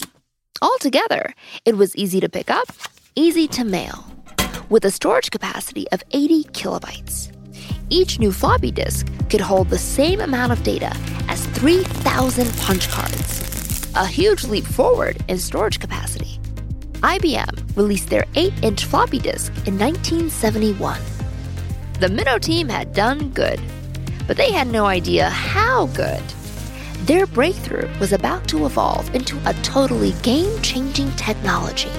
Altogether, 0.63 1.35
it 1.65 1.77
was 1.77 1.97
easy 1.97 2.21
to 2.21 2.29
pick 2.29 2.49
up, 2.49 2.69
easy 3.17 3.49
to 3.49 3.65
mail, 3.65 4.07
with 4.71 4.85
a 4.85 4.93
storage 4.93 5.33
capacity 5.33 5.91
of 5.91 6.05
80 6.13 6.45
kilobytes. 6.53 7.33
Each 7.91 8.21
new 8.21 8.31
floppy 8.31 8.71
disk 8.71 9.09
could 9.31 9.41
hold 9.41 9.69
the 9.69 9.79
same 9.79 10.21
amount 10.21 10.53
of 10.53 10.63
data 10.63 10.97
as 11.27 11.45
3,000 11.59 12.57
punch 12.59 12.89
cards, 12.89 13.91
a 13.97 14.07
huge 14.07 14.45
leap 14.45 14.65
forward 14.65 15.17
in 15.27 15.39
storage 15.41 15.81
capacity. 15.81 16.39
IBM 17.03 17.77
released 17.77 18.11
their 18.11 18.25
8 18.35 18.53
inch 18.63 18.85
floppy 18.85 19.19
disk 19.19 19.53
in 19.67 19.79
1971. 19.79 21.01
The 22.01 22.09
Minnow 22.09 22.39
team 22.39 22.69
had 22.69 22.93
done 22.93 23.31
good, 23.31 23.61
but 24.27 24.37
they 24.37 24.51
had 24.51 24.69
no 24.69 24.87
idea 24.87 25.31
how 25.31 25.87
good. 25.89 26.23
Their 27.07 27.27
breakthrough 27.27 27.89
was 27.99 28.13
about 28.13 28.49
to 28.49 28.65
evolve 28.67 29.15
into 29.15 29.39
a 29.49 29.55
totally 29.63 30.13
game 30.23 30.61
changing 30.63 31.11
technology. 31.13 31.91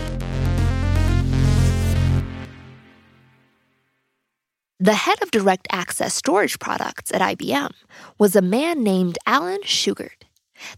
The 4.80 4.94
head 4.94 5.22
of 5.22 5.32
direct 5.32 5.68
access 5.72 6.14
storage 6.14 6.60
products 6.60 7.12
at 7.14 7.22
IBM 7.22 7.72
was 8.20 8.36
a 8.36 8.42
man 8.42 8.84
named 8.84 9.18
Alan 9.26 9.62
Shugart. 9.64 10.24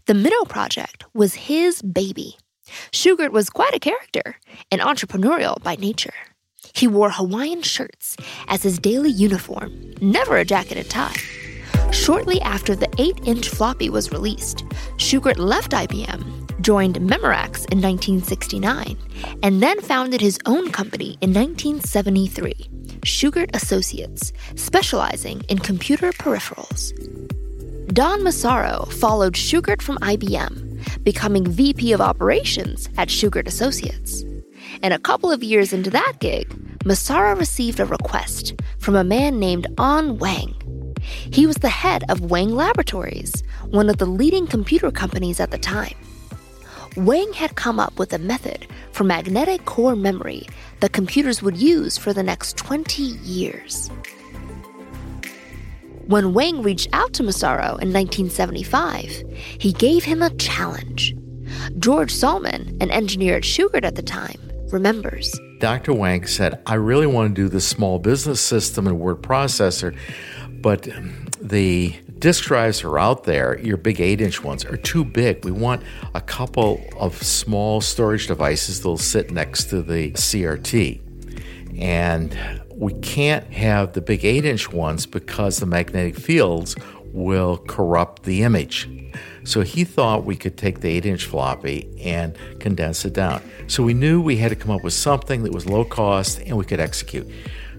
The 0.06 0.14
Minnow 0.14 0.44
project 0.44 1.04
was 1.14 1.34
his 1.34 1.82
baby. 1.82 2.36
Shugart 2.92 3.32
was 3.32 3.50
quite 3.50 3.74
a 3.74 3.80
character 3.80 4.36
and 4.70 4.80
entrepreneurial 4.80 5.62
by 5.62 5.76
nature. 5.76 6.14
He 6.74 6.86
wore 6.86 7.10
Hawaiian 7.10 7.62
shirts 7.62 8.16
as 8.48 8.62
his 8.62 8.78
daily 8.78 9.10
uniform, 9.10 9.94
never 10.00 10.36
a 10.36 10.44
jacket 10.44 10.78
and 10.78 10.90
tie. 10.90 11.14
Shortly 11.92 12.40
after 12.42 12.76
the 12.76 12.88
8 12.98 13.20
inch 13.26 13.48
floppy 13.48 13.88
was 13.90 14.12
released, 14.12 14.64
Shugart 14.96 15.38
left 15.38 15.72
IBM, 15.72 16.60
joined 16.60 16.96
Memorex 16.96 17.64
in 17.72 17.80
1969, 17.80 18.96
and 19.42 19.62
then 19.62 19.80
founded 19.80 20.20
his 20.20 20.38
own 20.44 20.70
company 20.70 21.16
in 21.20 21.32
1973, 21.32 22.54
Shugart 23.00 23.54
Associates, 23.54 24.32
specializing 24.54 25.42
in 25.48 25.58
computer 25.58 26.12
peripherals. 26.12 26.92
Don 27.94 28.22
Massaro 28.22 28.84
followed 29.00 29.34
Shugart 29.34 29.80
from 29.80 29.96
IBM, 29.98 30.67
becoming 31.02 31.46
VP 31.46 31.92
of 31.92 32.00
Operations 32.00 32.88
at 32.96 33.08
Shugart 33.08 33.46
Associates. 33.46 34.24
And 34.82 34.94
a 34.94 34.98
couple 34.98 35.32
of 35.32 35.42
years 35.42 35.72
into 35.72 35.90
that 35.90 36.14
gig, 36.20 36.52
Massaro 36.84 37.34
received 37.36 37.80
a 37.80 37.86
request 37.86 38.54
from 38.78 38.96
a 38.96 39.04
man 39.04 39.38
named 39.38 39.66
An 39.78 40.18
Wang. 40.18 40.54
He 41.30 41.46
was 41.46 41.56
the 41.56 41.68
head 41.68 42.04
of 42.08 42.30
Wang 42.30 42.50
Laboratories, 42.50 43.42
one 43.70 43.88
of 43.88 43.98
the 43.98 44.06
leading 44.06 44.46
computer 44.46 44.90
companies 44.90 45.40
at 45.40 45.50
the 45.50 45.58
time. 45.58 45.94
Wang 46.96 47.32
had 47.32 47.54
come 47.54 47.78
up 47.78 47.98
with 47.98 48.12
a 48.12 48.18
method 48.18 48.66
for 48.92 49.04
magnetic 49.04 49.64
core 49.64 49.94
memory 49.94 50.46
that 50.80 50.92
computers 50.92 51.42
would 51.42 51.56
use 51.56 51.96
for 51.96 52.12
the 52.12 52.22
next 52.22 52.56
20 52.56 53.02
years. 53.02 53.90
When 56.08 56.32
Wang 56.32 56.62
reached 56.62 56.88
out 56.94 57.12
to 57.14 57.22
Massaro 57.22 57.76
in 57.82 57.92
1975, 57.92 59.24
he 59.58 59.74
gave 59.74 60.04
him 60.04 60.22
a 60.22 60.30
challenge. 60.36 61.14
George 61.78 62.10
Sollman, 62.10 62.82
an 62.82 62.90
engineer 62.90 63.36
at 63.36 63.42
Shugart 63.42 63.84
at 63.84 63.94
the 63.94 64.00
time, 64.00 64.40
remembers. 64.70 65.38
Dr. 65.58 65.92
Wang 65.92 66.26
said, 66.26 66.62
I 66.64 66.76
really 66.76 67.06
want 67.06 67.36
to 67.36 67.42
do 67.42 67.50
the 67.50 67.60
small 67.60 67.98
business 67.98 68.40
system 68.40 68.86
and 68.86 68.98
word 68.98 69.20
processor, 69.20 69.94
but 70.62 70.88
the 71.42 71.94
disk 72.18 72.44
drives 72.44 72.82
are 72.84 72.98
out 72.98 73.24
there, 73.24 73.58
your 73.58 73.76
big 73.76 74.00
8 74.00 74.22
inch 74.22 74.42
ones, 74.42 74.64
are 74.64 74.78
too 74.78 75.04
big. 75.04 75.44
We 75.44 75.50
want 75.50 75.82
a 76.14 76.22
couple 76.22 76.82
of 76.98 77.22
small 77.22 77.82
storage 77.82 78.28
devices 78.28 78.80
that'll 78.80 78.96
sit 78.96 79.30
next 79.30 79.64
to 79.66 79.82
the 79.82 80.12
CRT. 80.12 81.02
And 81.78 82.34
we 82.78 82.92
can't 82.94 83.52
have 83.52 83.92
the 83.92 84.00
big 84.00 84.24
8 84.24 84.44
inch 84.44 84.72
ones 84.72 85.04
because 85.04 85.58
the 85.58 85.66
magnetic 85.66 86.16
fields 86.16 86.76
will 87.12 87.58
corrupt 87.58 88.22
the 88.22 88.44
image. 88.44 88.88
So 89.42 89.62
he 89.62 89.82
thought 89.84 90.24
we 90.24 90.36
could 90.36 90.56
take 90.56 90.80
the 90.80 90.88
8 90.90 91.06
inch 91.06 91.24
floppy 91.24 91.90
and 92.00 92.36
condense 92.60 93.04
it 93.04 93.14
down. 93.14 93.42
So 93.66 93.82
we 93.82 93.94
knew 93.94 94.20
we 94.20 94.36
had 94.36 94.50
to 94.50 94.56
come 94.56 94.70
up 94.70 94.84
with 94.84 94.92
something 94.92 95.42
that 95.42 95.52
was 95.52 95.66
low 95.66 95.84
cost 95.84 96.40
and 96.40 96.56
we 96.56 96.64
could 96.64 96.78
execute. 96.78 97.26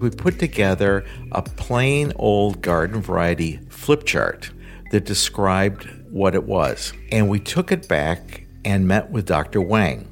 We 0.00 0.10
put 0.10 0.38
together 0.38 1.06
a 1.32 1.42
plain 1.42 2.12
old 2.16 2.60
garden 2.60 3.00
variety 3.00 3.58
flip 3.70 4.04
chart 4.04 4.50
that 4.90 5.04
described 5.04 5.88
what 6.10 6.34
it 6.34 6.44
was. 6.44 6.92
And 7.10 7.28
we 7.30 7.38
took 7.40 7.72
it 7.72 7.88
back 7.88 8.44
and 8.64 8.86
met 8.86 9.10
with 9.10 9.24
Dr. 9.24 9.62
Wang 9.62 10.09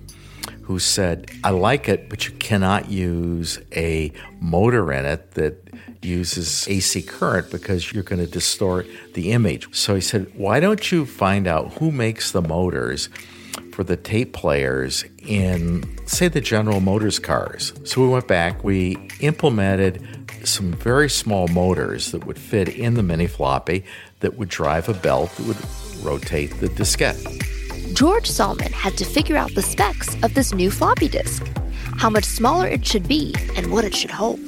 who 0.69 0.79
said, 0.79 1.31
I 1.43 1.49
like 1.49 1.89
it, 1.89 2.11
but 2.11 2.29
you 2.29 2.35
cannot 2.35 2.91
use 2.91 3.59
a 3.75 4.13
motor 4.39 4.93
in 4.93 5.07
it 5.07 5.31
that 5.31 5.67
uses 6.03 6.69
AC 6.69 7.01
current 7.05 7.51
because 7.51 7.91
you're 7.91 8.03
going 8.03 8.21
to 8.21 8.31
distort 8.31 8.87
the 9.15 9.33
image. 9.33 9.75
So 9.75 9.95
he 9.95 10.03
said, 10.03 10.31
Why 10.37 10.61
don't 10.61 10.93
you 10.93 11.07
find 11.07 11.47
out 11.47 11.73
who 11.79 11.91
makes 11.91 12.33
the 12.33 12.43
motors 12.43 13.09
for 13.73 13.83
the 13.83 13.97
tape 13.97 14.35
players 14.35 15.07
in, 15.27 16.07
say, 16.07 16.29
the 16.29 16.43
General 16.43 16.81
Motors 16.81 17.19
cars? 17.19 17.73
So 17.85 18.03
we 18.03 18.09
went 18.09 18.29
back, 18.29 18.63
we 18.63 18.99
implemented 19.21 20.07
some 20.45 20.73
very 20.75 21.09
small 21.09 21.49
motors 21.49 22.13
that 22.13 22.27
would 22.27 22.39
fit 22.39 22.69
in 22.69 22.93
the 22.93 23.03
mini 23.03 23.27
floppy 23.27 23.87
that 24.21 24.37
would 24.37 24.51
drive 24.51 24.91
a 24.91 24.95
belt 24.95 25.31
that 25.37 25.47
would 25.47 26.05
rotate 26.05 26.61
the 26.61 26.69
diskette. 26.69 27.58
George 27.99 28.31
Sollman 28.31 28.71
had 28.71 28.97
to 28.99 29.05
figure 29.05 29.37
out 29.37 29.53
the 29.57 29.61
specs 29.61 30.15
of 30.23 30.33
this 30.35 30.55
new 30.55 30.71
floppy 30.71 31.09
disk, 31.09 31.45
how 31.97 32.09
much 32.09 32.23
smaller 32.23 32.65
it 32.65 32.87
should 32.87 33.09
be, 33.09 33.35
and 33.57 33.73
what 33.73 33.85
it 33.85 33.93
should 33.93 34.13
hold. 34.13 34.39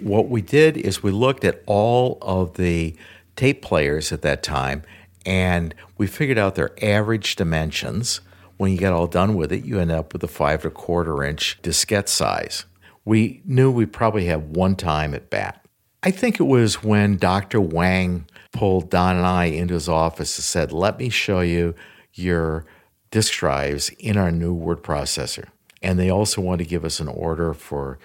What 0.00 0.30
we 0.30 0.40
did 0.40 0.78
is 0.78 1.02
we 1.02 1.10
looked 1.10 1.44
at 1.44 1.62
all 1.66 2.16
of 2.22 2.54
the 2.54 2.96
tape 3.36 3.60
players 3.60 4.10
at 4.10 4.22
that 4.22 4.42
time 4.42 4.84
and 5.26 5.74
we 5.98 6.06
figured 6.06 6.38
out 6.38 6.54
their 6.54 6.70
average 6.82 7.36
dimensions. 7.36 8.22
When 8.56 8.72
you 8.72 8.78
get 8.78 8.94
all 8.94 9.06
done 9.06 9.34
with 9.34 9.52
it, 9.52 9.66
you 9.66 9.78
end 9.78 9.92
up 9.92 10.14
with 10.14 10.24
a 10.24 10.28
five 10.28 10.64
a 10.64 10.70
quarter 10.70 11.22
inch 11.22 11.60
diskette 11.60 12.08
size. 12.08 12.64
We 13.04 13.42
knew 13.44 13.70
we 13.70 13.84
probably 13.84 14.24
had 14.24 14.56
one 14.56 14.76
time 14.76 15.12
at 15.12 15.28
bat. 15.28 15.62
I 16.02 16.10
think 16.10 16.40
it 16.40 16.44
was 16.44 16.82
when 16.82 17.18
Dr. 17.18 17.60
Wang 17.60 18.26
pulled 18.52 18.90
Don 18.90 19.16
and 19.16 19.26
I 19.26 19.46
into 19.46 19.74
his 19.74 19.88
office 19.88 20.36
and 20.36 20.44
said, 20.44 20.72
Let 20.72 20.98
me 20.98 21.08
show 21.08 21.40
you 21.40 21.74
your 22.14 22.64
disk 23.10 23.32
drives 23.34 23.88
in 23.98 24.16
our 24.16 24.30
new 24.30 24.52
word 24.52 24.82
processor. 24.82 25.48
And 25.82 25.98
they 25.98 26.10
also 26.10 26.40
wanted 26.40 26.64
to 26.64 26.70
give 26.70 26.84
us 26.84 27.00
an 27.00 27.08
order 27.08 27.54
for 27.54 27.98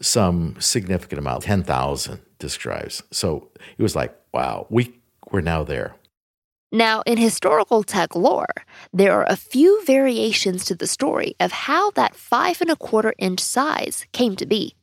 some 0.00 0.56
significant 0.60 1.18
amount 1.18 1.44
10,000 1.44 2.20
disk 2.38 2.60
drives. 2.60 3.02
So 3.10 3.48
it 3.76 3.82
was 3.82 3.96
like, 3.96 4.16
wow, 4.32 4.66
we, 4.70 4.94
we're 5.30 5.40
now 5.40 5.64
there. 5.64 5.94
Now, 6.74 7.02
in 7.02 7.18
historical 7.18 7.82
tech 7.82 8.16
lore, 8.16 8.54
there 8.92 9.12
are 9.12 9.26
a 9.28 9.36
few 9.36 9.84
variations 9.84 10.64
to 10.64 10.74
the 10.74 10.86
story 10.86 11.34
of 11.38 11.52
how 11.52 11.90
that 11.90 12.14
five 12.14 12.62
and 12.62 12.70
a 12.70 12.76
quarter 12.76 13.12
inch 13.18 13.40
size 13.40 14.06
came 14.12 14.36
to 14.36 14.46
be. 14.46 14.74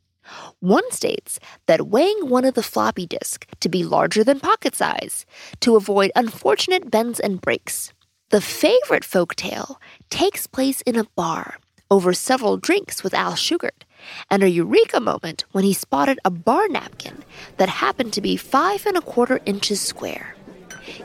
One 0.59 0.89
states 0.91 1.39
that 1.65 1.87
weighing 1.87 2.29
one 2.29 2.45
of 2.45 2.53
the 2.53 2.63
floppy 2.63 3.05
disk 3.05 3.45
to 3.59 3.69
be 3.69 3.83
larger 3.83 4.23
than 4.23 4.39
pocket 4.39 4.75
size 4.75 5.25
to 5.61 5.75
avoid 5.75 6.11
unfortunate 6.15 6.91
bends 6.91 7.19
and 7.19 7.41
breaks. 7.41 7.93
The 8.29 8.41
favorite 8.41 9.05
folk 9.05 9.35
tale 9.35 9.79
takes 10.09 10.47
place 10.47 10.81
in 10.81 10.95
a 10.95 11.05
bar 11.15 11.57
over 11.91 12.13
several 12.13 12.57
drinks 12.57 13.03
with 13.03 13.13
Al 13.13 13.33
Shugart, 13.33 13.83
and 14.29 14.43
a 14.43 14.49
eureka 14.49 14.99
moment 14.99 15.45
when 15.51 15.63
he 15.63 15.73
spotted 15.73 16.19
a 16.23 16.29
bar 16.29 16.67
napkin 16.67 17.23
that 17.57 17.69
happened 17.69 18.13
to 18.13 18.21
be 18.21 18.37
five 18.37 18.85
and 18.85 18.95
a 18.95 19.01
quarter 19.01 19.39
inches 19.45 19.81
square. 19.81 20.35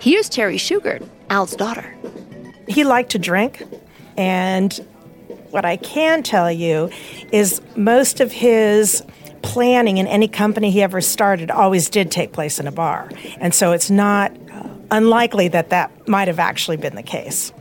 Here's 0.01 0.29
Terry 0.29 0.57
Shugart, 0.57 1.07
Al's 1.31 1.57
daughter. 1.57 1.97
He 2.69 2.85
liked 2.85 3.11
to 3.13 3.19
drink, 3.19 3.63
and 4.17 4.87
what 5.55 5.65
I 5.65 5.77
can 5.77 6.25
tell 6.25 6.51
you 6.51 6.91
is 7.31 7.63
most 7.77 8.19
of 8.19 8.33
his 8.33 9.05
planning 9.43 9.99
in 9.99 10.09
any 10.09 10.27
company 10.27 10.73
he 10.73 10.83
ever 10.83 11.01
started 11.01 11.49
always 11.49 11.89
did 11.89 12.11
take 12.11 12.33
place 12.33 12.59
in 12.59 12.67
a 12.67 12.73
bar. 12.73 13.09
And 13.39 13.55
so 13.55 13.71
it's 13.71 13.89
not 13.89 14.37
unlikely 14.91 15.47
that 15.49 15.71
that 15.71 16.09
might 16.09 16.27
have 16.27 16.41
actually 16.41 16.77
been 16.77 16.97
the 16.97 17.05
case. 17.05 17.53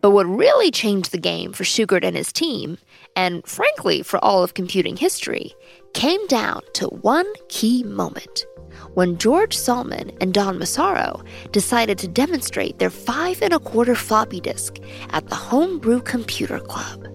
But 0.00 0.12
what 0.12 0.26
really 0.26 0.70
changed 0.70 1.10
the 1.10 1.18
game 1.18 1.52
for 1.52 1.64
Shugart 1.64 2.04
and 2.04 2.16
his 2.16 2.32
team, 2.32 2.78
and 3.16 3.44
frankly 3.44 4.02
for 4.02 4.24
all 4.24 4.44
of 4.44 4.54
computing 4.54 4.96
history, 4.96 5.54
came 5.92 6.26
down 6.26 6.62
to 6.74 6.86
one 6.88 7.26
key 7.48 7.82
moment 7.84 8.46
when 8.94 9.18
George 9.18 9.56
Sollman 9.56 10.16
and 10.20 10.34
Don 10.34 10.58
Massaro 10.58 11.22
decided 11.50 11.98
to 11.98 12.08
demonstrate 12.08 12.78
their 12.78 12.90
five 12.90 13.40
and 13.42 13.52
a 13.52 13.58
quarter 13.58 13.94
floppy 13.94 14.40
disk 14.40 14.78
at 15.10 15.28
the 15.28 15.34
Homebrew 15.34 16.02
Computer 16.02 16.58
Club. 16.58 17.06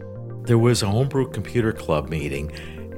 There 0.46 0.58
was 0.58 0.82
a 0.82 0.88
Homebrew 0.88 1.32
Computer 1.32 1.74
Club 1.74 2.10
meeting 2.10 2.52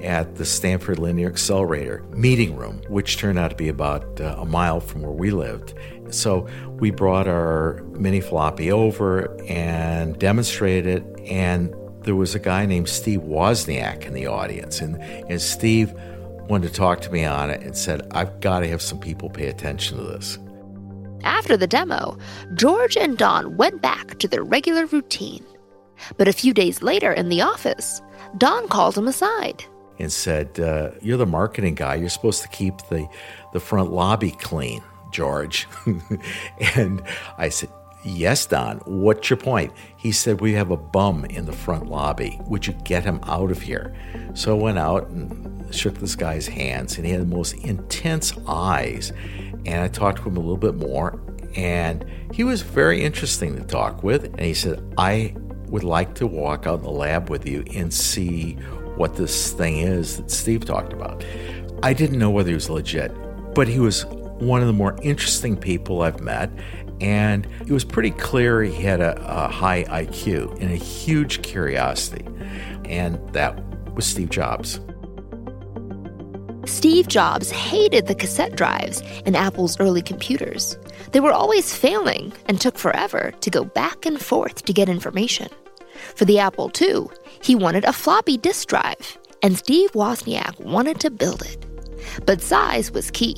at 0.04 0.36
the 0.36 0.46
Stanford 0.46 1.00
Linear 1.00 1.28
Accelerator 1.28 2.04
meeting 2.12 2.56
room, 2.56 2.82
which 2.88 3.18
turned 3.18 3.38
out 3.38 3.50
to 3.50 3.56
be 3.56 3.68
about 3.68 4.22
uh, 4.22 4.36
a 4.38 4.46
mile 4.46 4.80
from 4.80 5.02
where 5.02 5.12
we 5.12 5.32
lived. 5.32 5.74
So 6.10 6.48
we 6.80 6.92
brought 6.92 7.28
our 7.28 7.84
mini 7.92 8.22
floppy 8.22 8.72
over 8.72 9.36
and 9.44 10.18
demonstrated 10.18 11.04
it. 11.04 11.20
And 11.30 11.74
there 12.02 12.16
was 12.16 12.36
a 12.36 12.40
guy 12.40 12.66
named 12.66 12.90
Steve 12.90 13.22
Wozniak 13.22 14.06
in 14.06 14.14
the 14.14 14.28
audience. 14.28 14.82
And, 14.82 15.02
and 15.30 15.42
Steve 15.42 15.94
wanted 16.50 16.70
to 16.70 16.74
talk 16.74 17.02
to 17.02 17.12
me 17.12 17.26
on 17.26 17.50
it 17.50 17.62
and 17.62 17.76
said, 17.76 18.08
I've 18.12 18.40
got 18.40 18.62
to 18.62 18.68
have 18.68 18.82
some 18.82 19.00
people 19.00 19.30
pay 19.30 19.48
attention 19.48 19.98
to 19.98 20.04
this. 20.04 20.38
After 21.24 21.58
the 21.58 21.68
demo, 21.68 22.18
George 22.56 22.96
and 22.98 23.18
Don 23.18 23.58
went 23.58 23.82
back 23.82 24.20
to 24.20 24.28
their 24.28 24.44
regular 24.44 24.86
routine. 24.86 25.46
But 26.18 26.28
a 26.28 26.34
few 26.34 26.54
days 26.54 26.82
later 26.82 27.12
in 27.12 27.30
the 27.30 27.42
office, 27.42 28.02
Don 28.38 28.68
called 28.70 28.98
him 28.98 29.08
aside 29.08 29.66
and 30.00 30.12
said, 30.12 30.60
uh, 30.60 30.92
"You're 31.02 31.18
the 31.18 31.26
marketing 31.26 31.76
guy. 31.76 31.96
You're 31.96 32.10
supposed 32.10 32.42
to 32.44 32.48
keep 32.48 32.78
the 32.90 33.06
the 33.52 33.60
front 33.60 33.92
lobby 33.92 34.32
clean, 34.32 34.82
George." 35.12 35.68
and 36.78 37.04
I 37.38 37.50
said, 37.50 37.70
"Yes, 38.04 38.46
Don. 38.46 38.78
What's 38.86 39.30
your 39.30 39.38
point?" 39.38 39.72
He 39.98 40.12
said, 40.12 40.42
"We 40.42 40.54
have 40.54 40.72
a 40.72 40.78
bum 40.78 41.26
in 41.26 41.46
the 41.46 41.54
front 41.54 41.90
lobby. 41.90 42.40
Would 42.48 42.68
you 42.68 42.74
get 42.84 43.04
him 43.04 43.20
out 43.24 43.52
of 43.52 43.62
here?" 43.62 43.94
So 44.34 44.58
I 44.58 44.62
went 44.62 44.80
out 44.80 45.10
and 45.10 45.74
shook 45.74 46.00
this 46.00 46.16
guy's 46.16 46.48
hands, 46.48 46.98
and 46.98 47.06
he 47.06 47.12
had 47.12 47.22
the 47.22 47.36
most 47.36 47.54
intense 47.56 48.34
eyes. 48.48 49.12
And 49.66 49.84
I 49.84 49.88
talked 49.88 50.20
to 50.20 50.30
him 50.30 50.38
a 50.38 50.40
little 50.40 50.58
bit 50.58 50.76
more, 50.76 51.20
and 51.56 52.06
he 52.34 52.44
was 52.44 52.62
very 52.62 53.04
interesting 53.04 53.56
to 53.56 53.64
talk 53.64 54.04
with. 54.04 54.26
And 54.26 54.40
he 54.42 54.54
said, 54.54 54.82
"I." 54.98 55.36
Would 55.70 55.84
like 55.84 56.16
to 56.16 56.26
walk 56.26 56.66
out 56.66 56.80
in 56.80 56.84
the 56.84 56.90
lab 56.90 57.30
with 57.30 57.46
you 57.48 57.64
and 57.76 57.94
see 57.94 58.54
what 58.96 59.16
this 59.16 59.52
thing 59.54 59.78
is 59.78 60.18
that 60.18 60.32
Steve 60.32 60.66
talked 60.66 60.94
about. 60.94 61.24
I 61.84 61.94
didn't 61.94 62.18
know 62.18 62.32
whether 62.32 62.50
he 62.50 62.56
was 62.56 62.72
legit, 62.72 63.12
but 63.54 63.68
he 63.68 63.80
was 63.80 64.04
one 64.40 64.62
of 64.62 64.68
the 64.68 64.74
more 64.74 64.96
interesting 65.04 65.56
people 65.56 66.02
I've 66.02 66.22
met. 66.22 66.50
And 67.02 67.48
it 67.62 67.72
was 67.72 67.86
pretty 67.86 68.12
clear 68.12 68.62
he 68.64 68.84
had 68.84 69.02
a, 69.02 69.16
a 69.26 69.48
high 69.48 69.84
IQ 69.86 70.60
and 70.60 70.72
a 70.72 70.76
huge 70.76 71.42
curiosity. 71.42 72.26
And 72.86 73.18
that 73.34 73.62
was 73.96 74.06
Steve 74.06 74.30
Jobs. 74.30 74.80
Steve 76.66 77.08
Jobs 77.08 77.50
hated 77.50 78.08
the 78.08 78.16
cassette 78.16 78.56
drives 78.56 79.02
in 79.26 79.36
Apple's 79.36 79.80
early 79.80 80.02
computers. 80.02 80.78
They 81.12 81.20
were 81.20 81.32
always 81.32 81.76
failing 81.76 82.32
and 82.48 82.62
took 82.62 82.78
forever 82.78 83.34
to 83.42 83.50
go 83.50 83.64
back 83.64 84.06
and 84.06 84.22
forth 84.22 84.66
to 84.66 84.74
get 84.74 84.88
information. 84.88 85.50
For 86.16 86.26
the 86.26 86.40
Apple 86.40 86.72
II, 86.80 87.08
he 87.42 87.56
wanted 87.56 87.86
a 87.86 87.94
floppy 87.94 88.38
disk 88.38 88.68
drive, 88.68 89.18
and 89.42 89.58
Steve 89.58 89.92
Wozniak 89.94 90.60
wanted 90.60 91.00
to 91.00 91.10
build 91.10 91.42
it. 91.42 91.66
But 92.26 92.42
size 92.42 92.92
was 92.92 93.12
key. 93.12 93.36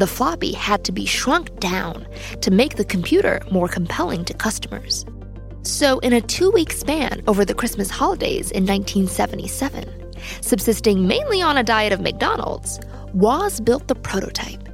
The 0.00 0.06
floppy 0.06 0.52
had 0.54 0.82
to 0.84 0.92
be 0.92 1.04
shrunk 1.04 1.60
down 1.60 2.06
to 2.40 2.50
make 2.50 2.76
the 2.76 2.86
computer 2.86 3.38
more 3.50 3.68
compelling 3.68 4.24
to 4.24 4.32
customers. 4.32 5.04
So, 5.60 5.98
in 5.98 6.14
a 6.14 6.22
two 6.22 6.50
week 6.50 6.72
span 6.72 7.22
over 7.26 7.44
the 7.44 7.52
Christmas 7.52 7.90
holidays 7.90 8.50
in 8.50 8.64
1977, 8.64 10.14
subsisting 10.40 11.06
mainly 11.06 11.42
on 11.42 11.58
a 11.58 11.62
diet 11.62 11.92
of 11.92 12.00
McDonald's, 12.00 12.80
Woz 13.12 13.60
built 13.60 13.88
the 13.88 13.94
prototype. 13.94 14.70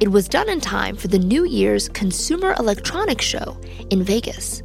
It 0.00 0.08
was 0.08 0.28
done 0.28 0.48
in 0.48 0.60
time 0.60 0.96
for 0.96 1.06
the 1.06 1.20
New 1.20 1.44
Year's 1.44 1.88
Consumer 1.88 2.56
Electronics 2.58 3.24
Show 3.24 3.56
in 3.90 4.02
Vegas. 4.02 4.60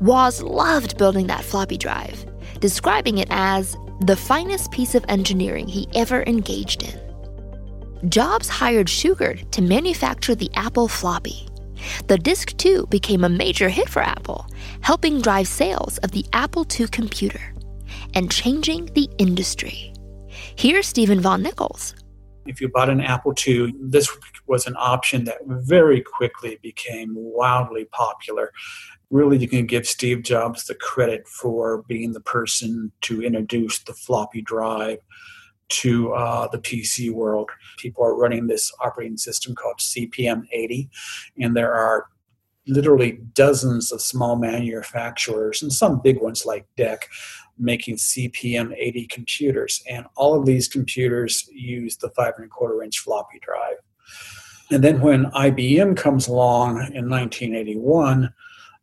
Woz 0.00 0.40
loved 0.40 0.96
building 0.98 1.26
that 1.26 1.42
floppy 1.42 1.78
drive, 1.78 2.24
describing 2.60 3.18
it 3.18 3.26
as 3.32 3.76
the 4.02 4.14
finest 4.14 4.70
piece 4.70 4.94
of 4.94 5.04
engineering 5.08 5.66
he 5.66 5.88
ever 5.96 6.22
engaged 6.28 6.84
in. 6.84 7.07
Jobs 8.06 8.48
hired 8.48 8.86
Shugart 8.86 9.50
to 9.50 9.60
manufacture 9.60 10.36
the 10.36 10.50
Apple 10.54 10.86
floppy. 10.86 11.48
The 12.06 12.16
Disk 12.16 12.56
2 12.56 12.86
became 12.86 13.24
a 13.24 13.28
major 13.28 13.68
hit 13.68 13.88
for 13.88 14.02
Apple, 14.02 14.46
helping 14.82 15.20
drive 15.20 15.48
sales 15.48 15.98
of 15.98 16.12
the 16.12 16.24
Apple 16.32 16.64
II 16.78 16.86
computer 16.88 17.40
and 18.14 18.30
changing 18.30 18.86
the 18.94 19.08
industry. 19.18 19.92
Here's 20.28 20.86
Steven 20.86 21.20
Vaughan-Nichols. 21.20 21.96
If 22.46 22.60
you 22.60 22.68
bought 22.68 22.88
an 22.88 23.00
Apple 23.00 23.34
II, 23.46 23.74
this 23.80 24.08
was 24.46 24.68
an 24.68 24.76
option 24.78 25.24
that 25.24 25.38
very 25.46 26.00
quickly 26.00 26.58
became 26.62 27.12
wildly 27.14 27.86
popular 27.86 28.52
really 29.10 29.38
you 29.38 29.48
can 29.48 29.66
give 29.66 29.86
Steve 29.86 30.22
Jobs 30.22 30.64
the 30.64 30.74
credit 30.74 31.26
for 31.26 31.82
being 31.88 32.12
the 32.12 32.20
person 32.20 32.92
to 33.02 33.22
introduce 33.22 33.78
the 33.80 33.94
floppy 33.94 34.42
drive 34.42 34.98
to 35.68 36.12
uh, 36.12 36.48
the 36.48 36.58
PC 36.58 37.10
world. 37.12 37.50
People 37.78 38.04
are 38.04 38.16
running 38.16 38.46
this 38.46 38.72
operating 38.80 39.16
system 39.16 39.54
called 39.54 39.78
CP/M 39.78 40.46
80, 40.52 40.88
and 41.40 41.56
there 41.56 41.72
are 41.72 42.06
literally 42.66 43.18
dozens 43.32 43.90
of 43.92 44.02
small 44.02 44.36
manufacturers 44.36 45.62
and 45.62 45.72
some 45.72 46.00
big 46.00 46.20
ones 46.20 46.44
like 46.44 46.66
DEC 46.76 47.08
making 47.58 47.96
CP/M 47.96 48.72
80 48.76 49.06
computers. 49.06 49.82
And 49.88 50.06
all 50.16 50.38
of 50.38 50.46
these 50.46 50.68
computers 50.68 51.48
use 51.52 51.96
the 51.96 52.10
five 52.10 52.34
and 52.36 52.46
a 52.46 52.48
quarter 52.48 52.82
inch 52.82 52.98
floppy 53.00 53.40
drive. 53.40 53.76
And 54.70 54.84
then 54.84 55.00
when 55.00 55.26
IBM 55.26 55.96
comes 55.96 56.28
along 56.28 56.76
in 56.92 57.08
1981, 57.08 58.32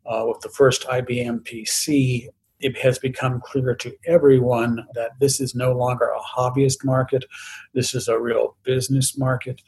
uh, 0.06 0.26
with 0.28 0.42
the 0.42 0.50
first 0.50 0.86
IBM 0.88 1.42
PC, 1.42 2.28
it 2.60 2.78
has 2.78 2.98
become 3.00 3.42
clear 3.42 3.76
to 3.76 3.96
everyone 4.06 4.86
that 4.94 5.12
this 5.20 5.40
is 5.40 5.56
no 5.56 5.74
longer 5.74 6.10
a 6.10 6.40
hobbyist 6.40 6.84
market. 6.84 7.26
This 7.74 7.94
is 7.94 8.08
a 8.08 8.20
real 8.20 8.56
business 8.64 9.18
market, 9.18 9.62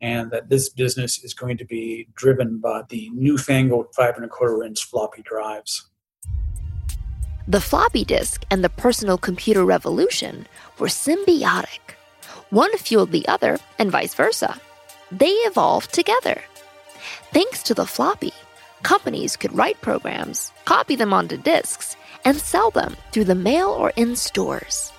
and 0.00 0.30
that 0.30 0.50
this 0.50 0.68
business 0.68 1.22
is 1.24 1.34
going 1.34 1.56
to 1.58 1.64
be 1.64 2.08
driven 2.14 2.58
by 2.58 2.82
the 2.88 3.10
newfangled 3.14 3.94
five 3.94 4.16
and 4.16 4.24
a 4.24 4.28
quarter 4.28 4.62
inch 4.62 4.84
floppy 4.84 5.22
drives. 5.22 5.88
The 7.46 7.60
floppy 7.60 8.04
disk 8.04 8.44
and 8.50 8.64
the 8.64 8.70
personal 8.70 9.18
computer 9.18 9.64
revolution 9.64 10.46
were 10.78 10.86
symbiotic. 10.86 11.80
One 12.50 12.76
fueled 12.78 13.12
the 13.12 13.26
other, 13.28 13.58
and 13.78 13.90
vice 13.90 14.14
versa. 14.14 14.58
They 15.12 15.30
evolved 15.30 15.92
together. 15.92 16.40
Thanks 17.32 17.62
to 17.64 17.74
the 17.74 17.86
floppy, 17.86 18.32
companies 18.82 19.36
could 19.36 19.54
write 19.54 19.80
programs, 19.80 20.52
copy 20.64 20.96
them 20.96 21.12
onto 21.12 21.36
disks, 21.36 21.96
and 22.24 22.36
sell 22.36 22.70
them 22.70 22.96
through 23.12 23.24
the 23.24 23.34
mail 23.34 23.68
or 23.68 23.92
in 23.96 24.16
stores. 24.16 24.92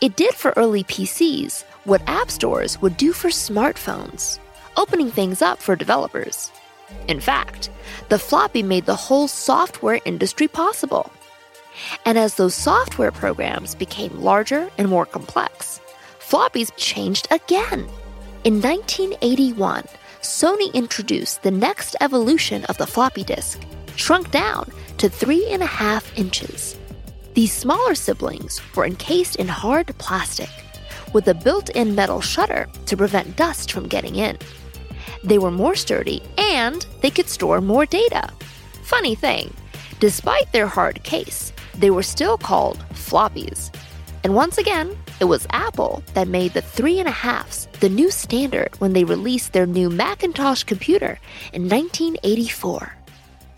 It 0.00 0.16
did 0.16 0.34
for 0.34 0.52
early 0.56 0.84
PCs 0.84 1.64
what 1.84 2.02
app 2.08 2.30
stores 2.30 2.80
would 2.80 2.96
do 2.96 3.12
for 3.12 3.28
smartphones, 3.28 4.38
opening 4.76 5.10
things 5.10 5.42
up 5.42 5.60
for 5.60 5.76
developers. 5.76 6.50
In 7.08 7.20
fact, 7.20 7.70
the 8.08 8.18
floppy 8.18 8.62
made 8.62 8.86
the 8.86 8.96
whole 8.96 9.28
software 9.28 10.00
industry 10.04 10.48
possible. 10.48 11.10
And 12.04 12.16
as 12.18 12.34
those 12.34 12.54
software 12.54 13.12
programs 13.12 13.74
became 13.74 14.22
larger 14.22 14.70
and 14.78 14.88
more 14.88 15.06
complex, 15.06 15.80
floppies 16.18 16.72
changed 16.76 17.28
again. 17.30 17.86
In 18.44 18.62
1981, 18.62 19.84
Sony 20.22 20.72
introduced 20.72 21.42
the 21.42 21.50
next 21.50 21.96
evolution 22.00 22.64
of 22.64 22.78
the 22.78 22.86
floppy 22.86 23.24
disk, 23.24 23.60
shrunk 23.96 24.30
down 24.30 24.70
to 24.98 25.08
three 25.08 25.46
and 25.50 25.62
a 25.62 25.66
half 25.66 26.16
inches. 26.16 26.78
These 27.34 27.52
smaller 27.52 27.94
siblings 27.94 28.60
were 28.74 28.86
encased 28.86 29.36
in 29.36 29.48
hard 29.48 29.88
plastic 29.98 30.48
with 31.12 31.28
a 31.28 31.34
built 31.34 31.70
in 31.70 31.94
metal 31.94 32.20
shutter 32.20 32.68
to 32.86 32.96
prevent 32.96 33.36
dust 33.36 33.72
from 33.72 33.88
getting 33.88 34.16
in. 34.16 34.38
They 35.22 35.38
were 35.38 35.50
more 35.50 35.74
sturdy 35.74 36.22
and 36.38 36.86
they 37.02 37.10
could 37.10 37.28
store 37.28 37.60
more 37.60 37.86
data. 37.86 38.30
Funny 38.82 39.14
thing, 39.14 39.52
despite 40.00 40.50
their 40.52 40.66
hard 40.66 41.02
case, 41.02 41.52
they 41.74 41.90
were 41.90 42.02
still 42.02 42.38
called 42.38 42.78
floppies. 42.92 43.74
And 44.24 44.34
once 44.34 44.58
again, 44.58 44.96
it 45.20 45.24
was 45.24 45.46
Apple 45.50 46.02
that 46.14 46.28
made 46.28 46.52
the 46.52 46.62
three 46.62 46.98
and 46.98 47.08
a 47.08 47.12
halfs 47.12 47.66
the 47.80 47.88
new 47.88 48.10
standard 48.10 48.74
when 48.78 48.92
they 48.92 49.04
released 49.04 49.52
their 49.52 49.66
new 49.66 49.88
Macintosh 49.90 50.64
computer 50.64 51.18
in 51.52 51.68
1984. 51.68 52.96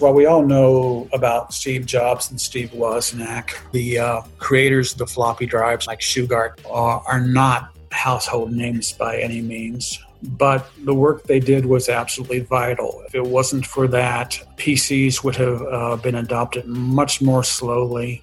Well, 0.01 0.15
we 0.15 0.27
all 0.27 0.47
know 0.47 1.09
about 1.13 1.53
Steve 1.53 1.85
Jobs 1.85 2.31
and 2.31 2.41
Steve 2.41 2.71
Wozniak. 2.71 3.57
The 3.73 3.99
uh, 3.99 4.23
creators 4.39 4.93
of 4.93 4.99
the 4.99 5.09
floppy 5.09 5.45
drives, 5.45 5.89
like 5.89 5.99
Shugart, 5.99 6.53
uh, 6.67 7.01
are 7.05 7.21
not 7.21 7.75
household 7.91 8.53
names 8.53 8.93
by 8.93 9.19
any 9.19 9.43
means. 9.43 9.99
But 10.23 10.71
the 10.85 10.95
work 10.95 11.25
they 11.25 11.41
did 11.41 11.67
was 11.67 11.89
absolutely 11.89 12.41
vital. 12.41 13.03
If 13.07 13.17
it 13.17 13.27
wasn't 13.27 13.67
for 13.67 13.89
that, 13.89 14.41
PCs 14.57 15.25
would 15.25 15.35
have 15.35 15.63
uh, 15.63 15.97
been 15.97 16.15
adopted 16.15 16.67
much 16.67 17.21
more 17.21 17.43
slowly. 17.43 18.23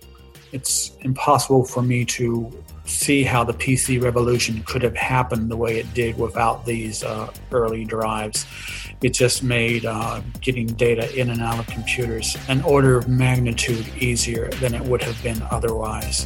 It's 0.53 0.91
impossible 1.01 1.65
for 1.65 1.81
me 1.81 2.05
to 2.05 2.53
see 2.85 3.23
how 3.23 3.43
the 3.43 3.53
PC 3.53 4.01
revolution 4.01 4.63
could 4.63 4.81
have 4.81 4.95
happened 4.95 5.51
the 5.51 5.57
way 5.57 5.77
it 5.77 5.93
did 5.93 6.17
without 6.17 6.65
these 6.65 7.03
uh, 7.03 7.31
early 7.51 7.83
drives. 7.83 8.45
It 9.05 9.13
just 9.13 9.43
made 9.43 9.85
uh, 9.85 10.21
getting 10.41 10.65
data 10.65 11.15
in 11.15 11.29
and 11.29 11.39
out 11.39 11.59
of 11.59 11.67
computers 11.67 12.35
an 12.47 12.63
order 12.63 12.97
of 12.97 13.07
magnitude 13.07 13.87
easier 13.99 14.49
than 14.53 14.73
it 14.73 14.81
would 14.81 15.03
have 15.03 15.21
been 15.21 15.39
otherwise. 15.51 16.25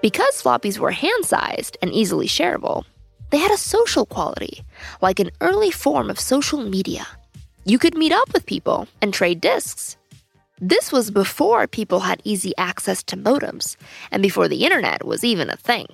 Because 0.00 0.40
floppies 0.40 0.78
were 0.78 0.92
hand 0.92 1.24
sized 1.24 1.76
and 1.82 1.90
easily 1.90 2.28
shareable, 2.28 2.84
they 3.30 3.38
had 3.38 3.50
a 3.50 3.56
social 3.56 4.06
quality, 4.06 4.62
like 5.00 5.18
an 5.18 5.32
early 5.40 5.72
form 5.72 6.08
of 6.08 6.20
social 6.20 6.62
media. 6.62 7.04
You 7.64 7.80
could 7.80 7.96
meet 7.96 8.12
up 8.12 8.32
with 8.32 8.46
people 8.46 8.86
and 9.00 9.12
trade 9.12 9.40
discs. 9.40 9.96
This 10.60 10.92
was 10.92 11.10
before 11.10 11.66
people 11.66 11.98
had 11.98 12.22
easy 12.22 12.52
access 12.56 13.02
to 13.10 13.16
modems 13.16 13.74
and 14.12 14.22
before 14.22 14.46
the 14.46 14.64
internet 14.64 15.04
was 15.04 15.24
even 15.24 15.50
a 15.50 15.56
thing. 15.56 15.88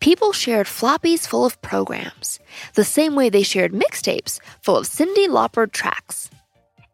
People 0.00 0.32
shared 0.32 0.66
floppies 0.66 1.28
full 1.28 1.44
of 1.44 1.60
programs, 1.60 2.40
the 2.72 2.84
same 2.84 3.14
way 3.14 3.28
they 3.28 3.42
shared 3.42 3.72
mixtapes 3.72 4.40
full 4.62 4.78
of 4.78 4.86
Cyndi 4.86 5.28
Lauper 5.28 5.70
tracks. 5.70 6.30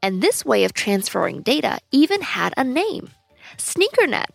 And 0.02 0.20
this 0.20 0.44
way 0.44 0.64
of 0.64 0.72
transferring 0.72 1.42
data 1.42 1.78
even 1.92 2.20
had 2.20 2.52
a 2.56 2.64
name 2.64 3.10
Sneakernet, 3.58 4.26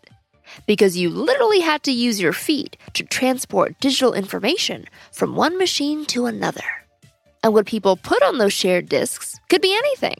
because 0.65 0.97
you 0.97 1.09
literally 1.09 1.59
had 1.59 1.83
to 1.83 1.91
use 1.91 2.21
your 2.21 2.31
feet 2.31 2.77
to 2.93 3.03
transport 3.03 3.77
digital 3.81 4.13
information 4.13 4.85
from 5.11 5.35
one 5.35 5.57
machine 5.57 6.05
to 6.05 6.25
another. 6.25 6.63
And 7.43 7.53
what 7.53 7.65
people 7.65 7.97
put 7.97 8.23
on 8.23 8.37
those 8.37 8.53
shared 8.53 8.87
disks 8.87 9.37
could 9.49 9.61
be 9.61 9.75
anything 9.75 10.17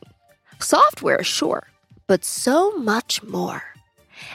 software, 0.60 1.24
sure, 1.24 1.68
but 2.06 2.26
so 2.26 2.72
much 2.72 3.24
more. 3.24 3.64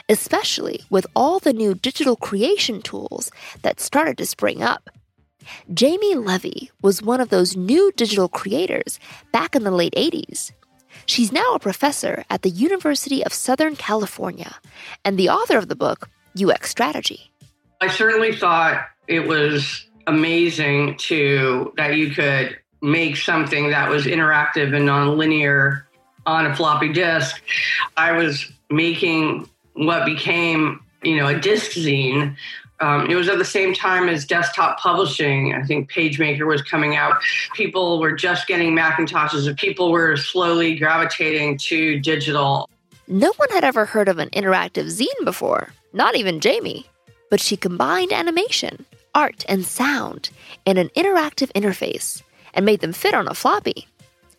Especially 0.09 0.81
with 0.89 1.07
all 1.15 1.39
the 1.39 1.53
new 1.53 1.73
digital 1.73 2.15
creation 2.15 2.81
tools 2.81 3.31
that 3.61 3.79
started 3.79 4.17
to 4.17 4.25
spring 4.25 4.61
up. 4.63 4.89
Jaime 5.79 6.15
Levy 6.15 6.71
was 6.81 7.01
one 7.01 7.21
of 7.21 7.29
those 7.29 7.55
new 7.55 7.91
digital 7.95 8.27
creators 8.27 8.99
back 9.31 9.55
in 9.55 9.63
the 9.63 9.71
late 9.71 9.93
80s. 9.95 10.51
She's 11.05 11.31
now 11.31 11.53
a 11.53 11.59
professor 11.59 12.25
at 12.29 12.41
the 12.41 12.49
University 12.49 13.23
of 13.23 13.33
Southern 13.33 13.75
California 13.75 14.55
and 15.05 15.17
the 15.17 15.29
author 15.29 15.57
of 15.57 15.69
the 15.69 15.75
book 15.75 16.09
UX 16.41 16.69
Strategy. 16.69 17.31
I 17.79 17.87
certainly 17.87 18.35
thought 18.35 18.85
it 19.07 19.27
was 19.27 19.85
amazing 20.07 20.97
to 20.97 21.73
that 21.77 21.95
you 21.95 22.11
could 22.11 22.57
make 22.81 23.17
something 23.17 23.69
that 23.69 23.89
was 23.89 24.05
interactive 24.05 24.75
and 24.75 24.87
nonlinear 24.87 25.83
on 26.25 26.45
a 26.45 26.55
floppy 26.55 26.91
disk. 26.91 27.41
I 27.95 28.11
was 28.13 28.51
making 28.69 29.49
what 29.77 30.05
became, 30.05 30.83
you 31.03 31.15
know, 31.15 31.27
a 31.27 31.39
disk 31.39 31.71
zine. 31.71 32.35
Um, 32.79 33.09
it 33.09 33.15
was 33.15 33.27
at 33.27 33.39
the 33.39 33.45
same 33.45 33.73
time 33.73 34.07
as 34.07 34.25
desktop 34.25 34.79
publishing. 34.79 35.55
I 35.55 35.63
think 35.63 35.91
PageMaker 35.91 36.45
was 36.45 36.61
coming 36.61 36.95
out. 36.95 37.15
People 37.55 37.99
were 37.99 38.11
just 38.11 38.47
getting 38.47 38.75
Macintoshes, 38.75 39.47
and 39.47 39.57
people 39.57 39.91
were 39.91 40.15
slowly 40.15 40.77
gravitating 40.77 41.57
to 41.59 41.99
digital. 41.99 42.69
No 43.07 43.33
one 43.37 43.49
had 43.49 43.63
ever 43.63 43.85
heard 43.85 44.09
of 44.09 44.19
an 44.19 44.29
interactive 44.29 44.91
zine 44.91 45.25
before, 45.25 45.69
not 45.93 46.15
even 46.15 46.39
Jamie. 46.39 46.85
But 47.29 47.39
she 47.39 47.57
combined 47.57 48.13
animation, 48.13 48.85
art, 49.15 49.43
and 49.49 49.65
sound 49.65 50.29
in 50.65 50.77
an 50.77 50.89
interactive 50.95 51.51
interface 51.53 52.21
and 52.53 52.65
made 52.65 52.81
them 52.81 52.93
fit 52.93 53.13
on 53.13 53.27
a 53.27 53.33
floppy. 53.33 53.87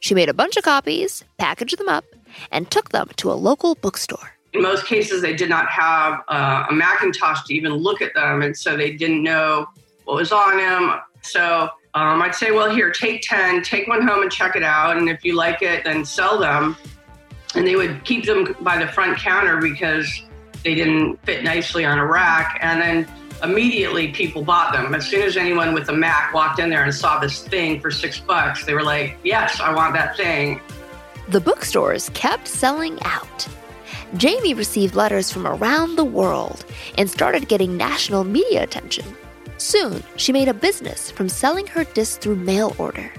She 0.00 0.14
made 0.14 0.28
a 0.28 0.34
bunch 0.34 0.56
of 0.56 0.64
copies, 0.64 1.24
packaged 1.38 1.78
them 1.78 1.88
up, 1.88 2.04
and 2.52 2.70
took 2.70 2.90
them 2.90 3.10
to 3.16 3.32
a 3.32 3.34
local 3.34 3.74
bookstore. 3.74 4.37
In 4.58 4.64
most 4.64 4.86
cases, 4.86 5.22
they 5.22 5.36
did 5.36 5.48
not 5.48 5.68
have 5.68 6.24
uh, 6.26 6.66
a 6.68 6.72
Macintosh 6.72 7.44
to 7.44 7.54
even 7.54 7.74
look 7.74 8.02
at 8.02 8.12
them, 8.14 8.42
and 8.42 8.56
so 8.56 8.76
they 8.76 8.90
didn't 8.90 9.22
know 9.22 9.68
what 10.02 10.16
was 10.16 10.32
on 10.32 10.56
them. 10.56 10.98
So 11.22 11.68
um, 11.94 12.20
I'd 12.20 12.34
say, 12.34 12.50
well, 12.50 12.68
here, 12.68 12.90
take 12.90 13.22
10, 13.22 13.62
take 13.62 13.86
one 13.86 14.04
home 14.04 14.22
and 14.22 14.32
check 14.32 14.56
it 14.56 14.64
out. 14.64 14.96
And 14.96 15.08
if 15.08 15.24
you 15.24 15.36
like 15.36 15.62
it, 15.62 15.84
then 15.84 16.04
sell 16.04 16.40
them. 16.40 16.76
And 17.54 17.64
they 17.64 17.76
would 17.76 18.04
keep 18.04 18.26
them 18.26 18.56
by 18.62 18.84
the 18.84 18.88
front 18.88 19.18
counter 19.18 19.58
because 19.58 20.24
they 20.64 20.74
didn't 20.74 21.24
fit 21.24 21.44
nicely 21.44 21.84
on 21.84 22.00
a 22.00 22.04
rack. 22.04 22.58
And 22.60 22.82
then 22.82 23.08
immediately 23.44 24.08
people 24.08 24.42
bought 24.42 24.72
them. 24.72 24.92
As 24.92 25.06
soon 25.06 25.22
as 25.22 25.36
anyone 25.36 25.72
with 25.72 25.88
a 25.88 25.94
Mac 25.94 26.34
walked 26.34 26.58
in 26.58 26.68
there 26.68 26.82
and 26.82 26.92
saw 26.92 27.20
this 27.20 27.44
thing 27.44 27.80
for 27.80 27.92
six 27.92 28.18
bucks, 28.18 28.64
they 28.64 28.74
were 28.74 28.82
like, 28.82 29.18
yes, 29.22 29.60
I 29.60 29.72
want 29.72 29.94
that 29.94 30.16
thing. 30.16 30.60
The 31.28 31.40
bookstores 31.40 32.08
kept 32.08 32.48
selling 32.48 32.98
out. 33.04 33.46
Jamie 34.16 34.54
received 34.54 34.94
letters 34.94 35.30
from 35.30 35.46
around 35.46 35.96
the 35.96 36.04
world 36.04 36.64
and 36.96 37.10
started 37.10 37.48
getting 37.48 37.76
national 37.76 38.24
media 38.24 38.62
attention. 38.62 39.04
Soon, 39.58 40.02
she 40.16 40.32
made 40.32 40.48
a 40.48 40.54
business 40.54 41.10
from 41.10 41.28
selling 41.28 41.66
her 41.66 41.84
discs 41.84 42.16
through 42.16 42.36
mail 42.36 42.74
order. 42.78 43.12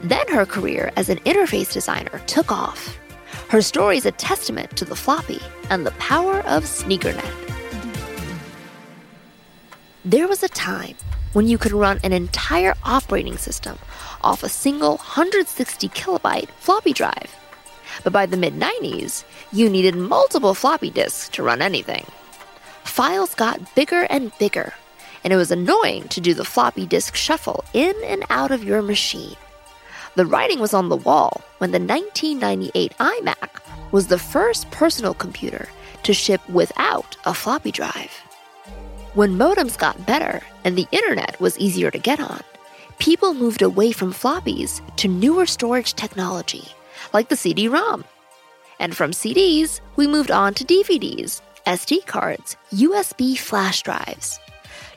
Then 0.00 0.26
her 0.28 0.44
career 0.44 0.90
as 0.96 1.10
an 1.10 1.18
interface 1.20 1.72
designer 1.72 2.20
took 2.26 2.50
off. 2.50 2.98
Her 3.48 3.62
story 3.62 3.98
is 3.98 4.06
a 4.06 4.12
testament 4.12 4.76
to 4.76 4.84
the 4.84 4.96
floppy 4.96 5.40
and 5.70 5.86
the 5.86 5.92
power 5.92 6.40
of 6.40 6.64
SneakerNet. 6.64 7.34
There 10.04 10.26
was 10.26 10.42
a 10.42 10.48
time 10.48 10.96
when 11.34 11.46
you 11.46 11.56
could 11.56 11.72
run 11.72 12.00
an 12.02 12.12
entire 12.12 12.74
operating 12.82 13.36
system 13.36 13.78
off 14.22 14.42
a 14.42 14.48
single 14.48 14.96
160 14.96 15.88
kilobyte 15.90 16.48
floppy 16.58 16.92
drive. 16.92 17.32
But 18.02 18.12
by 18.12 18.26
the 18.26 18.36
mid 18.36 18.54
90s, 18.54 19.24
you 19.52 19.68
needed 19.68 19.94
multiple 19.94 20.54
floppy 20.54 20.90
disks 20.90 21.28
to 21.30 21.42
run 21.42 21.62
anything. 21.62 22.06
Files 22.84 23.34
got 23.34 23.74
bigger 23.74 24.06
and 24.10 24.32
bigger, 24.38 24.72
and 25.22 25.32
it 25.32 25.36
was 25.36 25.50
annoying 25.50 26.08
to 26.08 26.20
do 26.20 26.34
the 26.34 26.44
floppy 26.44 26.86
disk 26.86 27.14
shuffle 27.14 27.64
in 27.72 27.94
and 28.04 28.24
out 28.30 28.50
of 28.50 28.64
your 28.64 28.82
machine. 28.82 29.36
The 30.16 30.26
writing 30.26 30.58
was 30.58 30.74
on 30.74 30.88
the 30.88 30.96
wall 30.96 31.40
when 31.58 31.70
the 31.70 31.78
1998 31.78 32.92
iMac 32.98 33.92
was 33.92 34.08
the 34.08 34.18
first 34.18 34.70
personal 34.70 35.14
computer 35.14 35.68
to 36.02 36.14
ship 36.14 36.40
without 36.48 37.16
a 37.24 37.34
floppy 37.34 37.70
drive. 37.70 38.10
When 39.14 39.38
modems 39.38 39.78
got 39.78 40.06
better 40.06 40.40
and 40.64 40.76
the 40.76 40.88
internet 40.90 41.40
was 41.40 41.58
easier 41.58 41.90
to 41.90 41.98
get 41.98 42.20
on, 42.20 42.40
people 42.98 43.34
moved 43.34 43.62
away 43.62 43.92
from 43.92 44.12
floppies 44.12 44.80
to 44.96 45.08
newer 45.08 45.46
storage 45.46 45.94
technology, 45.94 46.64
like 47.12 47.28
the 47.28 47.36
CD 47.36 47.68
ROM. 47.68 48.04
And 48.78 48.96
from 48.96 49.10
CDs, 49.12 49.80
we 49.96 50.06
moved 50.06 50.30
on 50.30 50.54
to 50.54 50.64
DVDs, 50.64 51.40
SD 51.66 52.06
cards, 52.06 52.56
USB 52.72 53.38
flash 53.38 53.82
drives. 53.82 54.38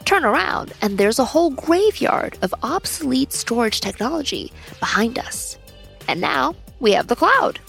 Turn 0.06 0.26
around, 0.26 0.74
and 0.82 0.98
there's 0.98 1.20
a 1.20 1.26
whole 1.26 1.52
graveyard 1.52 2.38
of 2.42 2.54
obsolete 2.64 3.34
storage 3.34 3.80
technology 3.82 4.52
behind 4.80 5.18
us. 5.18 5.58
And 6.08 6.20
now 6.20 6.56
we 6.80 6.92
have 6.92 7.08
the 7.08 7.16
cloud. 7.16 7.60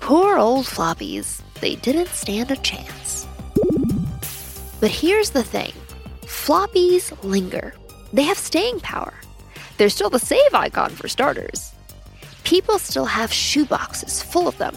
Poor 0.00 0.38
old 0.38 0.66
floppies, 0.66 1.42
they 1.60 1.74
didn't 1.76 2.08
stand 2.08 2.50
a 2.50 2.56
chance. 2.56 3.26
But 4.80 4.90
here's 4.90 5.30
the 5.30 5.42
thing 5.42 5.72
floppies 6.22 7.12
linger, 7.24 7.74
they 8.12 8.22
have 8.22 8.38
staying 8.38 8.80
power. 8.80 9.14
They're 9.76 9.88
still 9.88 10.10
the 10.10 10.18
save 10.18 10.54
icon 10.54 10.90
for 10.90 11.08
starters. 11.08 11.72
People 12.48 12.78
still 12.78 13.04
have 13.04 13.30
shoeboxes 13.30 14.24
full 14.24 14.48
of 14.48 14.56
them. 14.56 14.74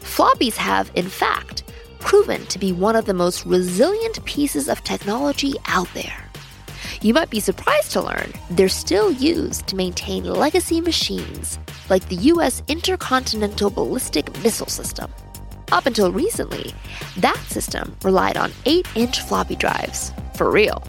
Floppies 0.00 0.56
have, 0.56 0.90
in 0.96 1.08
fact, 1.08 1.62
proven 2.00 2.44
to 2.46 2.58
be 2.58 2.72
one 2.72 2.96
of 2.96 3.04
the 3.04 3.14
most 3.14 3.46
resilient 3.46 4.24
pieces 4.24 4.68
of 4.68 4.82
technology 4.82 5.54
out 5.66 5.86
there. 5.94 6.28
You 7.00 7.14
might 7.14 7.30
be 7.30 7.38
surprised 7.38 7.92
to 7.92 8.02
learn 8.02 8.32
they're 8.50 8.68
still 8.68 9.12
used 9.12 9.68
to 9.68 9.76
maintain 9.76 10.24
legacy 10.24 10.80
machines 10.80 11.60
like 11.88 12.08
the 12.08 12.16
US 12.32 12.60
Intercontinental 12.66 13.70
Ballistic 13.70 14.26
Missile 14.42 14.66
System. 14.66 15.12
Up 15.70 15.86
until 15.86 16.10
recently, 16.10 16.74
that 17.18 17.38
system 17.46 17.96
relied 18.02 18.36
on 18.36 18.50
8 18.66 18.88
inch 18.96 19.20
floppy 19.20 19.54
drives, 19.54 20.12
for 20.34 20.50
real. 20.50 20.82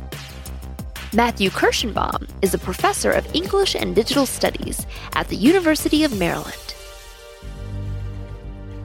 Matthew 1.16 1.52
Kirschenbaum 1.52 2.28
is 2.42 2.56
a 2.56 2.58
professor 2.58 3.12
of 3.12 3.36
English 3.36 3.76
and 3.76 3.94
Digital 3.94 4.26
Studies 4.26 4.88
at 5.14 5.28
the 5.28 5.36
University 5.36 6.04
of 6.04 6.18
Maryland. 6.18 6.73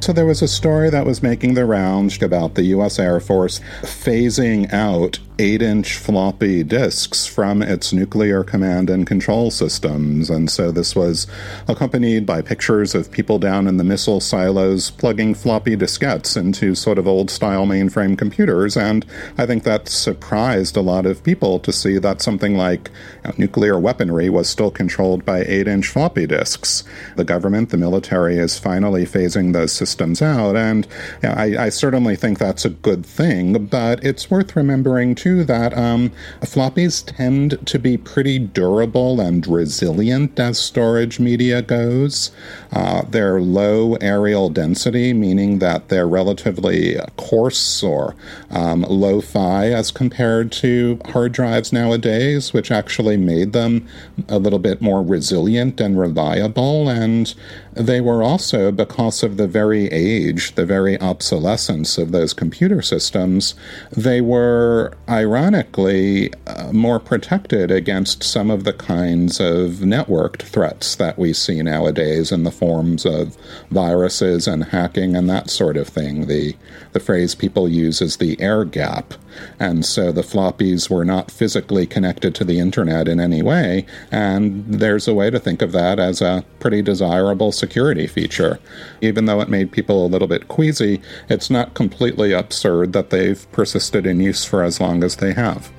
So 0.01 0.13
there 0.13 0.27
was 0.27 0.41
a 0.43 0.49
story 0.49 0.91
that 0.91 1.05
was 1.05 1.23
making 1.23 1.55
the 1.55 1.67
rounds 1.67 2.23
about 2.23 2.55
the 2.55 2.63
U.S. 2.65 2.99
Air 2.99 3.21
Force 3.21 3.61
phasing 3.83 4.73
out 4.73 5.19
8 5.41 5.61
inch 5.63 5.97
floppy 5.97 6.65
disks 6.65 7.27
from 7.27 7.63
its 7.63 7.93
nuclear 7.93 8.43
command 8.43 8.91
and 8.91 9.07
control 9.07 9.51
systems. 9.51 10.31
And 10.31 10.51
so 10.51 10.73
this 10.73 10.97
was 10.97 11.27
accompanied 11.69 12.27
by 12.27 12.43
pictures 12.43 12.95
of 12.95 13.11
people 13.11 13.39
down 13.39 13.69
in 13.69 13.77
the 13.77 13.85
missile 13.85 14.21
silos 14.21 14.91
plugging 14.91 15.35
floppy 15.35 15.77
diskettes 15.77 16.37
into 16.37 16.75
sort 16.75 16.99
of 16.99 17.07
old 17.07 17.31
style 17.31 17.67
mainframe 17.67 18.17
computers. 18.19 18.77
And 18.77 19.05
I 19.37 19.47
think 19.47 19.63
that 19.65 19.89
surprised 19.89 20.77
a 20.77 20.81
lot 20.81 21.07
of 21.07 21.23
people 21.23 21.61
to 21.61 21.73
see 21.73 21.99
that 21.99 22.23
something 22.23 22.57
like 22.57 22.91
nuclear 23.37 23.79
weaponry 23.79 24.31
was 24.31 24.49
still 24.49 24.71
controlled 24.71 25.25
by 25.25 25.45
8 25.45 25.69
inch 25.69 25.87
floppy 25.89 26.27
disks. 26.27 26.83
The 27.17 27.25
government, 27.25 27.71
the 27.71 27.77
military, 27.77 28.39
is 28.39 28.59
finally 28.59 29.05
phasing 29.05 29.53
those 29.53 29.73
systems 29.73 29.88
out. 30.23 30.57
And 30.57 30.87
you 31.23 31.29
know, 31.29 31.35
I, 31.35 31.65
I 31.65 31.69
certainly 31.69 32.17
think 32.17 32.39
that's 32.39 32.65
a 32.65 32.71
good 32.71 33.05
thing, 33.05 33.67
but 33.67 34.03
it's 34.05 34.31
worth 34.31 34.57
remembering 34.57 35.15
too 35.15 35.45
that 35.45 35.77
um, 35.77 36.11
floppies 36.41 37.05
tend 37.05 37.67
to 37.67 37.79
be 37.79 37.97
pretty 37.97 38.39
durable 38.39 39.21
and 39.21 39.47
resilient 39.47 40.39
as 40.39 40.59
storage 40.59 41.21
media 41.21 41.63
goes. 41.63 42.31
Uh, 42.73 43.03
they're 43.09 43.41
low 43.41 43.97
areal 43.97 44.53
density, 44.53 45.13
meaning 45.13 45.59
that 45.59 45.89
they're 45.89 46.09
relatively 46.09 46.97
coarse 47.17 47.83
or 47.83 48.15
um, 48.51 48.83
low 48.83 49.21
fi 49.21 49.67
as 49.67 49.91
compared 49.91 50.53
to 50.53 51.01
hard 51.07 51.33
drives 51.33 51.73
nowadays, 51.73 52.53
which 52.53 52.71
actually 52.71 53.17
made 53.17 53.53
them 53.53 53.87
a 54.29 54.39
little 54.39 54.59
bit 54.59 54.81
more 54.81 55.03
resilient 55.03 55.81
and 55.81 55.99
reliable. 55.99 56.89
And 56.89 57.35
they 57.79 58.01
were 58.01 58.23
also, 58.23 58.73
because 58.73 59.23
of 59.23 59.37
the 59.37 59.47
very 59.47 59.87
age, 59.87 60.55
the 60.57 60.67
very 60.67 61.01
obsolescence 61.01 61.97
of 61.97 62.11
those 62.11 62.35
computer 62.35 62.83
systems, 62.83 63.55
they 63.93 64.21
were 64.21 64.93
ironically 65.09 66.33
uh, 66.47 66.73
more 66.73 66.99
protected 66.99 67.71
against 67.71 68.25
some 68.25 68.51
of 68.51 68.65
the 68.65 68.73
kinds 68.73 69.39
of 69.39 69.85
networked 69.85 70.43
threats 70.43 70.97
that 70.97 71.19
we 71.19 71.33
see 71.33 71.63
nowadays 71.63 72.33
in 72.33 72.43
the 72.43 72.51
forms 72.51 73.07
of 73.07 73.37
viruses 73.71 74.49
and 74.49 74.65
hacking 74.65 75.15
and 75.15 75.31
that 75.31 75.49
sort 75.49 75.77
of 75.77 75.87
thing. 75.87 76.27
The, 76.27 76.57
the 76.93 77.01
phrase 77.01 77.37
people 77.37 77.69
use 77.69 78.03
is 78.03 78.17
the 78.17 78.41
air 78.41 78.65
gap. 78.65 79.15
And 79.59 79.85
so 79.85 80.13
the 80.13 80.23
floppies 80.23 80.91
were 80.91 81.05
not 81.05 81.31
physically 81.31 81.87
connected 81.87 82.35
to 82.37 82.45
the 82.45 82.59
internet 82.59 83.09
in 83.09 83.21
any 83.21 83.43
way. 83.43 83.87
And 84.11 84.65
there's 84.67 85.09
a 85.09 85.15
way 85.15 85.31
to 85.31 85.39
think 85.39 85.63
of 85.63 85.73
that 85.73 85.99
as 85.99 86.21
a 86.21 86.45
pretty 86.61 86.83
desirable 86.83 87.53
security 87.53 88.07
feature. 88.07 88.59
Even 89.01 89.27
though 89.27 89.41
it 89.41 89.49
made 89.49 89.73
people 89.73 90.05
a 90.05 90.09
little 90.09 90.29
bit 90.29 90.49
queasy, 90.49 91.01
it's 91.29 91.51
not 91.51 91.75
completely 91.75 92.33
absurd 92.33 92.93
that 92.93 93.11
they've 93.11 93.51
persisted 93.53 94.07
in 94.07 94.21
use 94.21 94.45
for 94.45 94.63
as 94.63 94.81
long 94.81 95.03
as 95.03 95.17
they 95.17 95.33
have. 95.33 95.71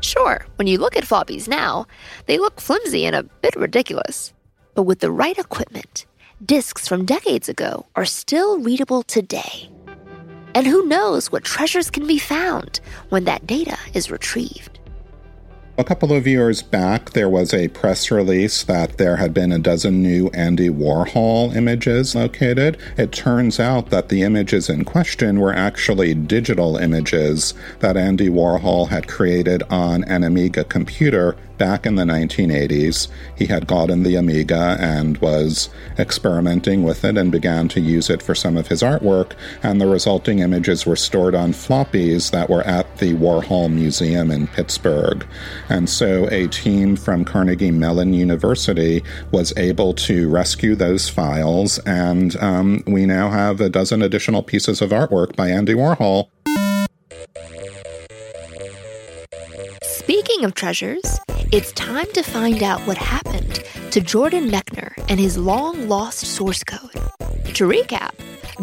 Sure, 0.00 0.44
when 0.56 0.68
you 0.68 0.78
look 0.78 0.96
at 0.96 1.04
floppies 1.04 1.48
now, 1.48 1.86
they 2.26 2.36
look 2.38 2.60
flimsy 2.60 3.06
and 3.06 3.16
a 3.16 3.22
bit 3.22 3.56
ridiculous. 3.56 4.34
But 4.74 4.82
with 4.82 5.00
the 5.00 5.10
right 5.10 5.38
equipment, 5.38 6.04
disks 6.44 6.86
from 6.86 7.06
decades 7.06 7.48
ago 7.48 7.86
are 7.96 8.04
still 8.04 8.58
readable 8.58 9.02
today. 9.02 9.70
And 10.54 10.66
who 10.66 10.86
knows 10.86 11.32
what 11.32 11.44
treasures 11.44 11.90
can 11.90 12.06
be 12.06 12.18
found 12.18 12.80
when 13.08 13.24
that 13.24 13.46
data 13.46 13.76
is 13.92 14.10
retrieved. 14.10 14.73
A 15.76 15.82
couple 15.82 16.12
of 16.12 16.24
years 16.24 16.62
back, 16.62 17.10
there 17.10 17.28
was 17.28 17.52
a 17.52 17.66
press 17.66 18.08
release 18.08 18.62
that 18.62 18.96
there 18.96 19.16
had 19.16 19.34
been 19.34 19.50
a 19.50 19.58
dozen 19.58 20.04
new 20.04 20.28
Andy 20.28 20.68
Warhol 20.68 21.52
images 21.56 22.14
located. 22.14 22.78
It 22.96 23.10
turns 23.10 23.58
out 23.58 23.90
that 23.90 24.08
the 24.08 24.22
images 24.22 24.70
in 24.70 24.84
question 24.84 25.40
were 25.40 25.52
actually 25.52 26.14
digital 26.14 26.76
images 26.76 27.54
that 27.80 27.96
Andy 27.96 28.28
Warhol 28.28 28.90
had 28.90 29.08
created 29.08 29.64
on 29.64 30.04
an 30.04 30.22
Amiga 30.22 30.62
computer 30.62 31.36
back 31.58 31.86
in 31.86 31.94
the 31.94 32.04
1980s. 32.04 33.08
He 33.36 33.46
had 33.46 33.66
gotten 33.66 34.02
the 34.02 34.16
Amiga 34.16 34.76
and 34.80 35.18
was 35.18 35.68
experimenting 35.98 36.82
with 36.82 37.04
it 37.04 37.16
and 37.16 37.30
began 37.30 37.68
to 37.68 37.80
use 37.80 38.10
it 38.10 38.22
for 38.22 38.34
some 38.34 38.56
of 38.56 38.68
his 38.68 38.82
artwork, 38.82 39.32
and 39.62 39.80
the 39.80 39.86
resulting 39.86 40.40
images 40.40 40.86
were 40.86 40.96
stored 40.96 41.34
on 41.34 41.52
floppies 41.52 42.30
that 42.30 42.50
were 42.50 42.62
at 42.62 42.98
the 42.98 43.14
Warhol 43.14 43.72
Museum 43.72 44.30
in 44.30 44.46
Pittsburgh. 44.48 45.26
And 45.68 45.88
so 45.88 46.28
a 46.30 46.48
team 46.48 46.96
from 46.96 47.24
Carnegie 47.24 47.70
Mellon 47.70 48.12
University 48.12 49.02
was 49.30 49.52
able 49.56 49.94
to 49.94 50.28
rescue 50.28 50.74
those 50.74 51.08
files, 51.08 51.78
and 51.80 52.36
um, 52.36 52.82
we 52.86 53.06
now 53.06 53.30
have 53.30 53.60
a 53.60 53.68
dozen 53.68 54.02
additional 54.02 54.42
pieces 54.42 54.82
of 54.82 54.90
artwork 54.90 55.36
by 55.36 55.48
Andy 55.48 55.74
Warhol. 55.74 56.28
Speaking 59.82 60.44
of 60.44 60.54
treasures, 60.54 61.18
it's 61.50 61.72
time 61.72 62.06
to 62.12 62.22
find 62.22 62.62
out 62.62 62.80
what 62.82 62.98
happened 62.98 63.64
to 63.90 64.00
Jordan 64.00 64.50
Mechner 64.50 64.92
and 65.08 65.18
his 65.18 65.38
long 65.38 65.88
lost 65.88 66.20
source 66.20 66.64
code. 66.64 66.92
To 67.54 67.68
recap, 67.68 68.12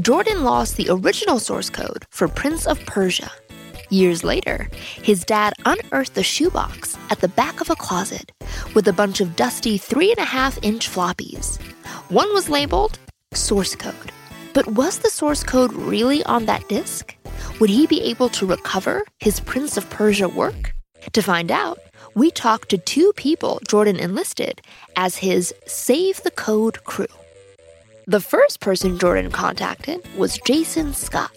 Jordan 0.02 0.44
lost 0.44 0.78
the 0.78 0.88
original 0.90 1.40
source 1.40 1.70
code 1.70 2.06
for 2.10 2.28
Prince 2.28 2.68
of 2.68 2.80
Persia. 2.86 3.32
Years 3.92 4.24
later, 4.24 4.70
his 5.04 5.26
dad 5.26 5.52
unearthed 5.66 6.14
the 6.14 6.24
shoebox 6.24 6.98
at 7.10 7.20
the 7.20 7.28
back 7.28 7.60
of 7.60 7.70
a 7.70 7.76
closet 7.76 8.32
with 8.74 8.88
a 8.88 8.94
bunch 8.94 9.20
of 9.20 9.36
dusty 9.36 9.78
3.5 9.78 10.60
inch 10.62 10.90
floppies. 10.90 11.62
One 12.10 12.34
was 12.34 12.48
labeled 12.48 12.98
source 13.34 13.76
code. 13.76 14.14
But 14.54 14.66
was 14.66 15.00
the 15.00 15.10
source 15.10 15.44
code 15.44 15.74
really 15.74 16.24
on 16.24 16.46
that 16.46 16.70
disk? 16.70 17.18
Would 17.60 17.70
he 17.70 17.86
be 17.86 18.02
able 18.04 18.30
to 18.30 18.46
recover 18.46 19.04
his 19.20 19.42
Prince 19.42 19.76
of 19.76 19.90
Persia 19.90 20.30
work? 20.30 20.74
To 21.12 21.22
find 21.22 21.52
out, 21.52 21.78
we 22.16 22.32
talked 22.32 22.70
to 22.70 22.78
two 22.78 23.12
people 23.18 23.60
Jordan 23.68 23.98
enlisted 23.98 24.62
as 24.96 25.18
his 25.18 25.54
Save 25.68 26.24
the 26.24 26.32
Code 26.32 26.82
crew. 26.86 27.08
The 28.08 28.22
first 28.22 28.62
person 28.62 28.98
Jordan 28.98 29.32
contacted 29.32 30.00
was 30.18 30.40
Jason 30.46 30.94
Scott, 30.94 31.32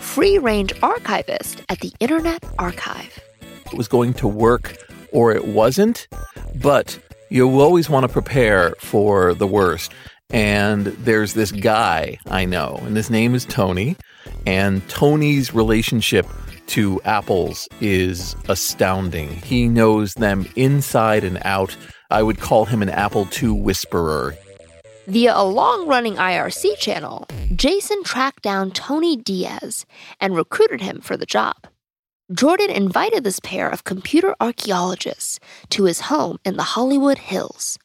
free 0.00 0.38
range 0.38 0.72
archivist 0.82 1.62
at 1.68 1.80
the 1.80 1.92
Internet 2.00 2.44
Archive. 2.58 3.20
It 3.66 3.74
was 3.74 3.86
going 3.86 4.14
to 4.14 4.26
work 4.26 4.76
or 5.12 5.32
it 5.32 5.46
wasn't, 5.46 6.08
but 6.56 6.98
you 7.28 7.48
always 7.60 7.88
want 7.88 8.04
to 8.04 8.08
prepare 8.12 8.74
for 8.78 9.34
the 9.34 9.46
worst. 9.46 9.92
And 10.30 10.86
there's 10.86 11.34
this 11.34 11.52
guy 11.52 12.18
I 12.26 12.44
know, 12.44 12.80
and 12.82 12.96
his 12.96 13.10
name 13.10 13.34
is 13.34 13.44
Tony. 13.44 13.96
And 14.46 14.86
Tony's 14.88 15.54
relationship 15.54 16.26
to 16.68 17.00
apples 17.04 17.68
is 17.80 18.36
astounding. 18.48 19.28
He 19.28 19.68
knows 19.68 20.14
them 20.14 20.48
inside 20.56 21.24
and 21.24 21.38
out. 21.44 21.76
I 22.10 22.22
would 22.22 22.38
call 22.38 22.64
him 22.64 22.82
an 22.82 22.88
Apple 22.88 23.28
II 23.42 23.50
whisperer. 23.50 24.36
Via 25.10 25.32
a 25.34 25.42
long 25.42 25.88
running 25.88 26.14
IRC 26.14 26.78
channel, 26.78 27.26
Jason 27.56 28.04
tracked 28.04 28.44
down 28.44 28.70
Tony 28.70 29.16
Diaz 29.16 29.84
and 30.20 30.36
recruited 30.36 30.80
him 30.82 31.00
for 31.00 31.16
the 31.16 31.26
job. 31.26 31.66
Jordan 32.32 32.70
invited 32.70 33.24
this 33.24 33.40
pair 33.40 33.68
of 33.68 33.82
computer 33.82 34.36
archaeologists 34.40 35.40
to 35.70 35.82
his 35.82 36.02
home 36.02 36.38
in 36.44 36.56
the 36.56 36.62
Hollywood 36.62 37.18
Hills. 37.18 37.76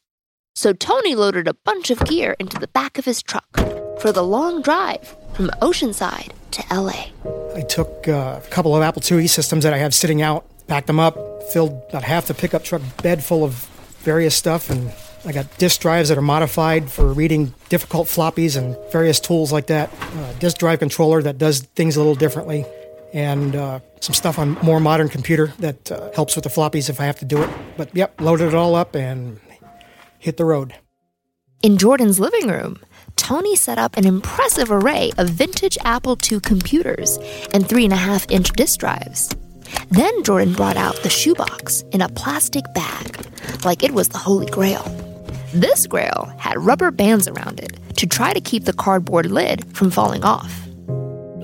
So 0.54 0.72
Tony 0.72 1.16
loaded 1.16 1.48
a 1.48 1.56
bunch 1.56 1.90
of 1.90 2.06
gear 2.06 2.36
into 2.40 2.60
the 2.60 2.68
back 2.68 3.00
of 3.00 3.06
his 3.06 3.24
truck 3.24 3.58
for 4.00 4.12
the 4.12 4.22
long 4.22 4.62
drive 4.62 5.16
from 5.34 5.50
Oceanside 5.64 6.30
to 6.52 6.64
LA. 6.72 7.08
I 7.56 7.62
took 7.62 8.08
uh, 8.08 8.40
a 8.46 8.50
couple 8.52 8.76
of 8.76 8.84
Apple 8.84 9.02
IIe 9.02 9.32
systems 9.32 9.64
that 9.64 9.74
I 9.74 9.80
have 9.80 9.96
sitting 9.96 10.22
out, 10.22 10.46
packed 10.68 10.86
them 10.86 11.00
up, 11.00 11.42
filled 11.52 11.82
about 11.90 12.04
half 12.04 12.28
the 12.28 12.36
pickup 12.36 12.64
truck 12.64 12.84
bed 13.02 13.24
full 13.24 13.44
of 13.44 13.68
various 14.04 14.36
stuff, 14.36 14.70
and 14.70 14.92
I 15.26 15.32
got 15.32 15.58
disk 15.58 15.82
drives 15.82 16.10
that 16.10 16.18
are 16.18 16.22
modified 16.22 16.90
for 16.90 17.12
reading 17.12 17.54
difficult 17.70 18.08
floppies 18.08 18.56
and 18.56 18.78
various 18.92 19.20
tools 19.20 19.52
like 19.52 19.68
that. 19.68 19.92
Uh, 20.00 20.34
disk 20.34 20.58
drive 20.58 20.80
controller 20.80 21.22
that 21.24 21.40
does 21.40 21.62
things 21.62 21.96
a 21.96 22.00
little 22.00 22.14
differently, 22.14 22.64
and 23.12 23.56
uh, 23.56 23.80
some 24.02 24.14
stuff 24.14 24.38
on 24.38 24.52
more 24.62 24.80
modern 24.80 25.10
computer 25.10 25.48
that 25.60 25.92
uh, 25.92 26.12
helps 26.14 26.36
with 26.36 26.44
the 26.44 26.50
floppies 26.50 26.90
if 26.90 27.02
I 27.02 27.06
have 27.06 27.18
to 27.20 27.26
do 27.26 27.42
it. 27.42 27.50
But 27.76 27.96
yep, 27.96 28.22
loaded 28.22 28.50
it 28.50 28.54
all 28.54 28.76
up 28.76 28.94
and 28.96 29.40
hit 30.20 30.38
the 30.38 30.46
road. 30.46 30.76
In 31.64 31.78
Jordan's 31.78 32.20
living 32.20 32.48
room, 32.48 32.78
Tony 33.16 33.56
set 33.56 33.80
up 33.80 33.98
an 33.98 34.06
impressive 34.06 34.70
array 34.72 35.12
of 35.18 35.30
vintage 35.30 35.78
Apple 35.84 36.18
II 36.32 36.40
computers 36.42 37.18
and 37.52 37.64
3.5 37.64 38.30
inch 38.30 38.52
disk 38.52 38.80
drives. 38.80 39.36
Then 39.90 40.24
Jordan 40.24 40.54
brought 40.54 40.78
out 40.78 41.02
the 41.02 41.10
shoebox 41.10 41.82
in 41.92 42.02
a 42.02 42.10
plastic 42.10 42.66
bag, 42.76 43.26
like 43.66 43.82
it 43.82 43.92
was 43.92 44.10
the 44.10 44.20
Holy 44.20 44.46
Grail. 44.46 44.84
This 45.56 45.88
grail 45.88 46.34
had 46.38 46.58
rubber 46.58 46.92
bands 46.92 47.30
around 47.30 47.62
it 47.62 47.80
to 47.96 48.06
try 48.06 48.34
to 48.34 48.42
keep 48.42 48.66
the 48.66 48.74
cardboard 48.74 49.28
lid 49.28 49.66
from 49.74 49.90
falling 49.90 50.22
off. 50.22 50.68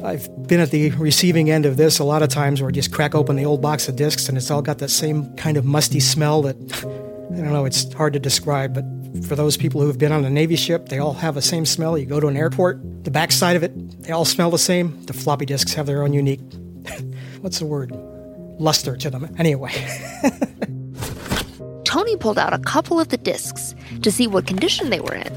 I've 0.04 0.28
been 0.50 0.60
at 0.60 0.69
the 0.71 0.89
receiving 0.91 1.50
end 1.50 1.65
of 1.65 1.78
this 1.78 1.97
a 1.97 2.04
lot 2.04 2.21
of 2.21 2.28
times 2.28 2.60
where 2.60 2.67
I 2.67 2.74
just 2.74 2.91
crack 2.91 3.15
open 3.15 3.38
the 3.38 3.45
old 3.45 3.62
box 3.62 3.88
of 3.88 3.95
discs 3.95 4.28
and 4.28 4.38
it's 4.38 4.52
all 4.52 4.62
got 4.62 4.80
that 4.80 4.89
same 4.89 5.34
kind 5.38 5.56
of 5.56 5.63
musty 5.63 6.02
smell 6.02 6.41
that, 6.41 6.58
I 7.32 7.38
don't 7.38 7.54
know, 7.54 7.63
it's 7.63 7.93
hard 7.93 8.12
to 8.12 8.19
describe, 8.19 8.74
but 8.74 8.84
for 9.26 9.38
those 9.38 9.56
people 9.56 9.80
who 9.80 9.88
have 9.88 9.97
been 9.97 10.12
on 10.12 10.26
a 10.26 10.30
Navy 10.30 10.58
ship, 10.58 10.89
they 10.89 11.00
all 11.00 11.13
have 11.13 11.36
the 11.36 11.41
same 11.41 11.65
smell. 11.65 11.97
You 11.97 12.06
go 12.06 12.19
to 12.19 12.28
an 12.28 12.36
airport, 12.36 13.06
the 13.06 13.12
backside 13.12 13.56
of 13.56 13.63
it, 13.63 14.02
they 14.02 14.12
all 14.12 14.26
smell 14.26 14.52
the 14.52 14.60
same. 14.60 15.06
The 15.06 15.13
floppy 15.13 15.45
disks 15.45 15.74
have 15.76 15.86
their 15.86 16.04
own 16.04 16.12
unique, 16.12 16.41
what's 17.39 17.60
the 17.60 17.65
word? 17.65 17.93
Luster 18.60 18.97
to 18.97 19.10
them. 19.10 19.34
Anyway. 19.39 19.71
Tony 21.91 22.15
pulled 22.15 22.39
out 22.39 22.54
a 22.54 22.60
couple 22.60 23.01
of 23.01 23.10
the 23.10 23.17
discs 23.17 23.75
to 24.01 24.13
see 24.13 24.25
what 24.25 24.47
condition 24.47 24.89
they 24.89 25.01
were 25.01 25.13
in. 25.13 25.36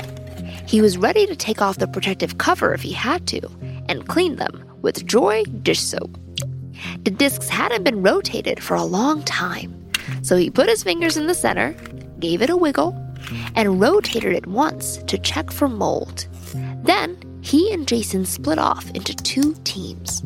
He 0.68 0.80
was 0.80 0.96
ready 0.96 1.26
to 1.26 1.34
take 1.34 1.60
off 1.60 1.78
the 1.78 1.88
protective 1.88 2.38
cover 2.38 2.72
if 2.72 2.80
he 2.80 2.92
had 2.92 3.26
to 3.26 3.40
and 3.88 4.06
clean 4.06 4.36
them 4.36 4.64
with 4.80 5.04
Joy 5.04 5.42
dish 5.64 5.80
soap. 5.80 6.16
The 7.02 7.10
discs 7.10 7.48
hadn't 7.48 7.82
been 7.82 8.04
rotated 8.04 8.62
for 8.62 8.76
a 8.76 8.84
long 8.84 9.24
time, 9.24 9.90
so 10.22 10.36
he 10.36 10.48
put 10.48 10.68
his 10.68 10.84
fingers 10.84 11.16
in 11.16 11.26
the 11.26 11.34
center, 11.34 11.72
gave 12.20 12.40
it 12.40 12.50
a 12.50 12.56
wiggle, 12.56 12.94
and 13.56 13.80
rotated 13.80 14.32
it 14.32 14.46
once 14.46 14.98
to 15.08 15.18
check 15.18 15.50
for 15.50 15.66
mold. 15.66 16.28
Then 16.84 17.18
he 17.40 17.72
and 17.72 17.88
Jason 17.88 18.24
split 18.24 18.60
off 18.60 18.88
into 18.92 19.12
two 19.12 19.56
teams. 19.64 20.22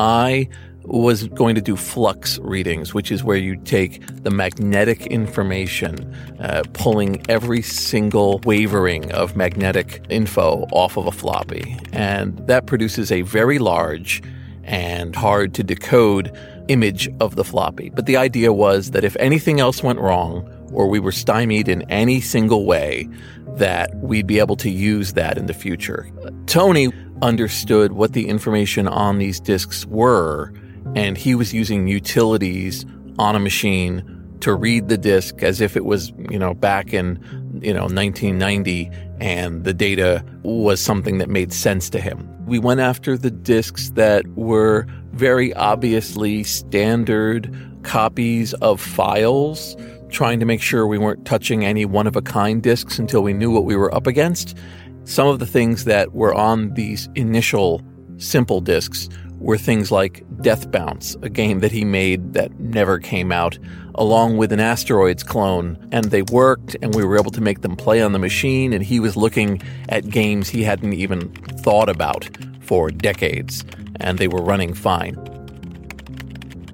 I 0.00 0.48
was 0.88 1.28
going 1.28 1.54
to 1.54 1.60
do 1.60 1.76
flux 1.76 2.38
readings, 2.38 2.94
which 2.94 3.12
is 3.12 3.22
where 3.22 3.36
you 3.36 3.56
take 3.56 4.02
the 4.22 4.30
magnetic 4.30 5.06
information, 5.06 6.14
uh, 6.40 6.62
pulling 6.72 7.22
every 7.28 7.62
single 7.62 8.40
wavering 8.44 9.12
of 9.12 9.36
magnetic 9.36 10.04
info 10.08 10.66
off 10.72 10.96
of 10.96 11.06
a 11.06 11.12
floppy. 11.12 11.76
And 11.92 12.38
that 12.46 12.66
produces 12.66 13.12
a 13.12 13.22
very 13.22 13.58
large 13.58 14.22
and 14.64 15.14
hard 15.14 15.54
to 15.54 15.62
decode 15.62 16.36
image 16.68 17.08
of 17.20 17.36
the 17.36 17.44
floppy. 17.44 17.90
But 17.90 18.06
the 18.06 18.16
idea 18.16 18.52
was 18.52 18.90
that 18.92 19.04
if 19.04 19.16
anything 19.16 19.60
else 19.60 19.82
went 19.82 19.98
wrong, 19.98 20.48
or 20.72 20.86
we 20.86 21.00
were 21.00 21.12
stymied 21.12 21.68
in 21.68 21.82
any 21.90 22.20
single 22.20 22.66
way, 22.66 23.08
that 23.56 23.94
we'd 23.96 24.26
be 24.26 24.38
able 24.38 24.56
to 24.56 24.70
use 24.70 25.14
that 25.14 25.36
in 25.38 25.46
the 25.46 25.54
future. 25.54 26.10
Tony 26.46 26.92
understood 27.22 27.92
what 27.92 28.12
the 28.12 28.28
information 28.28 28.86
on 28.86 29.18
these 29.18 29.40
disks 29.40 29.84
were 29.86 30.52
and 30.94 31.16
he 31.16 31.34
was 31.34 31.52
using 31.52 31.88
utilities 31.88 32.84
on 33.18 33.34
a 33.34 33.40
machine 33.40 34.02
to 34.40 34.54
read 34.54 34.88
the 34.88 34.98
disk 34.98 35.42
as 35.42 35.60
if 35.60 35.76
it 35.76 35.84
was, 35.84 36.12
you 36.30 36.38
know, 36.38 36.54
back 36.54 36.92
in, 36.92 37.18
you 37.62 37.74
know, 37.74 37.82
1990 37.82 38.90
and 39.20 39.64
the 39.64 39.74
data 39.74 40.24
was 40.42 40.80
something 40.80 41.18
that 41.18 41.28
made 41.28 41.52
sense 41.52 41.90
to 41.90 42.00
him. 42.00 42.28
We 42.46 42.58
went 42.58 42.80
after 42.80 43.18
the 43.18 43.30
disks 43.30 43.90
that 43.90 44.26
were 44.28 44.86
very 45.12 45.52
obviously 45.54 46.44
standard 46.44 47.54
copies 47.82 48.54
of 48.54 48.80
files, 48.80 49.76
trying 50.08 50.40
to 50.40 50.46
make 50.46 50.62
sure 50.62 50.86
we 50.86 50.98
weren't 50.98 51.24
touching 51.24 51.64
any 51.64 51.84
one 51.84 52.06
of 52.06 52.16
a 52.16 52.22
kind 52.22 52.62
disks 52.62 52.98
until 52.98 53.22
we 53.22 53.32
knew 53.32 53.50
what 53.50 53.64
we 53.64 53.76
were 53.76 53.92
up 53.94 54.06
against. 54.06 54.56
Some 55.04 55.26
of 55.26 55.40
the 55.40 55.46
things 55.46 55.84
that 55.84 56.14
were 56.14 56.34
on 56.34 56.74
these 56.74 57.08
initial 57.14 57.82
simple 58.18 58.60
disks 58.60 59.08
were 59.38 59.58
things 59.58 59.90
like 59.90 60.24
Death 60.42 60.70
Bounce, 60.70 61.16
a 61.22 61.28
game 61.28 61.60
that 61.60 61.72
he 61.72 61.84
made 61.84 62.32
that 62.34 62.58
never 62.58 62.98
came 62.98 63.32
out, 63.32 63.58
along 63.94 64.36
with 64.36 64.52
an 64.52 64.60
Asteroids 64.60 65.22
clone. 65.22 65.78
And 65.92 66.06
they 66.06 66.22
worked, 66.22 66.76
and 66.82 66.94
we 66.94 67.04
were 67.04 67.18
able 67.18 67.30
to 67.30 67.40
make 67.40 67.62
them 67.62 67.76
play 67.76 68.02
on 68.02 68.12
the 68.12 68.18
machine. 68.18 68.72
And 68.72 68.84
he 68.84 69.00
was 69.00 69.16
looking 69.16 69.62
at 69.88 70.08
games 70.08 70.48
he 70.48 70.62
hadn't 70.62 70.92
even 70.92 71.32
thought 71.62 71.88
about 71.88 72.28
for 72.60 72.90
decades, 72.90 73.64
and 74.00 74.18
they 74.18 74.28
were 74.28 74.42
running 74.42 74.74
fine. 74.74 75.16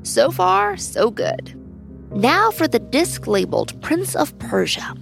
So 0.03 0.31
far, 0.31 0.77
so 0.77 1.11
good. 1.11 1.59
Now 2.13 2.51
for 2.51 2.69
the 2.69 2.79
disc 2.79 3.27
labeled 3.27 3.81
Prince 3.83 4.15
of 4.15 4.39
Persia. 4.39 4.95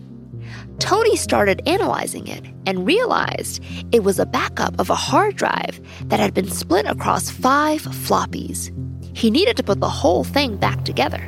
Tony 0.83 1.15
started 1.15 1.63
analyzing 1.65 2.27
it 2.27 2.45
and 2.67 2.85
realized 2.85 3.63
it 3.93 4.03
was 4.03 4.19
a 4.19 4.27
backup 4.27 4.77
of 4.81 4.91
a 4.91 4.97
hard 4.97 5.37
drive 5.37 5.81
that 6.07 6.19
had 6.19 6.35
been 6.35 6.51
split 6.51 6.87
across 6.87 7.31
five 7.31 7.81
floppies. 7.83 8.73
He 9.17 9.31
needed 9.31 9.57
to 9.59 9.63
put 9.63 9.79
the 9.79 9.89
whole 9.89 10.25
thing 10.25 10.57
back 10.57 10.85
together. 10.85 11.23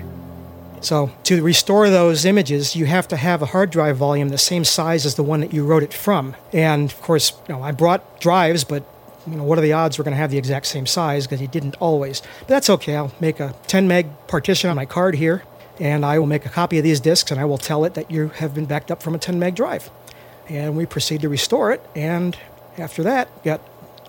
So, 0.81 1.13
to 1.23 1.41
restore 1.41 1.89
those 1.89 2.25
images, 2.25 2.75
you 2.75 2.87
have 2.87 3.07
to 3.09 3.17
have 3.17 3.43
a 3.43 3.47
hard 3.47 3.71
drive 3.71 3.97
volume 3.97 4.31
the 4.31 4.39
same 4.39 4.65
size 4.65 5.07
as 5.07 5.15
the 5.15 5.23
one 5.23 5.39
that 5.39 5.55
you 5.55 5.65
wrote 5.65 5.85
it 5.85 5.95
from. 5.95 6.35
And 6.53 6.91
of 6.91 7.01
course, 7.01 7.33
you 7.49 7.55
know, 7.55 7.63
I 7.63 7.71
brought 7.71 8.21
drives, 8.21 8.65
but 8.65 8.85
you 9.25 9.37
know, 9.37 9.45
what 9.45 9.57
are 9.57 9.63
the 9.63 9.73
odds 9.73 9.99
we're 9.99 10.05
going 10.05 10.17
to 10.17 10.21
have 10.21 10.33
the 10.33 10.37
exact 10.37 10.67
same 10.67 10.85
size? 10.85 11.29
Because 11.29 11.41
you 11.41 11.49
didn't 11.49 11.77
always. 11.79 12.23
But 12.41 12.49
that's 12.49 12.71
okay. 12.71 12.97
I'll 12.97 13.15
make 13.21 13.39
a 13.39 13.55
10 13.69 13.87
meg 13.87 14.09
partition 14.27 14.69
on 14.69 14.75
my 14.75 14.85
card 14.85 15.15
here, 15.15 15.45
and 15.81 16.05
I 16.05 16.19
will 16.19 16.27
make 16.27 16.47
a 16.47 16.49
copy 16.49 16.79
of 16.79 16.85
these 16.85 17.01
disks, 17.01 17.31
and 17.31 17.41
I 17.41 17.45
will 17.45 17.59
tell 17.59 17.85
it 17.85 17.95
that 17.95 18.11
you 18.11 18.29
have 18.29 18.55
been 18.55 18.67
backed 18.67 18.91
up 18.91 19.03
from 19.03 19.15
a 19.15 19.19
10 19.19 19.39
meg 19.39 19.55
drive. 19.55 19.91
And 20.49 20.77
we 20.77 20.87
proceed 20.87 21.23
to 21.23 21.29
restore 21.29 21.73
it, 21.73 21.81
and 21.95 22.37
after 22.79 23.03
that, 23.05 23.43
got 23.45 23.61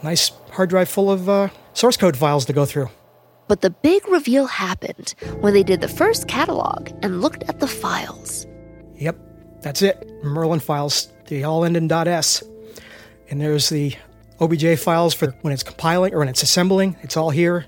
a 0.01 0.05
nice 0.05 0.31
hard 0.51 0.69
drive 0.69 0.89
full 0.89 1.11
of 1.11 1.29
uh, 1.29 1.49
source 1.73 1.97
code 1.97 2.17
files 2.17 2.45
to 2.45 2.53
go 2.53 2.65
through. 2.65 2.89
But 3.47 3.61
the 3.61 3.69
big 3.69 4.07
reveal 4.07 4.47
happened 4.47 5.13
when 5.39 5.53
they 5.53 5.63
did 5.63 5.81
the 5.81 5.87
first 5.87 6.27
catalog 6.27 6.89
and 7.03 7.21
looked 7.21 7.43
at 7.43 7.59
the 7.59 7.67
files. 7.67 8.47
Yep, 8.95 9.17
that's 9.61 9.81
it. 9.81 10.09
Merlin 10.23 10.59
files. 10.59 11.09
They 11.27 11.43
all 11.43 11.63
end 11.63 11.77
in 11.77 11.91
.s. 11.91 12.43
And 13.29 13.39
there's 13.39 13.69
the 13.69 13.95
OBJ 14.39 14.79
files 14.79 15.13
for 15.13 15.27
when 15.41 15.53
it's 15.53 15.63
compiling 15.63 16.13
or 16.13 16.19
when 16.19 16.27
it's 16.27 16.43
assembling. 16.43 16.97
It's 17.01 17.17
all 17.17 17.29
here. 17.29 17.65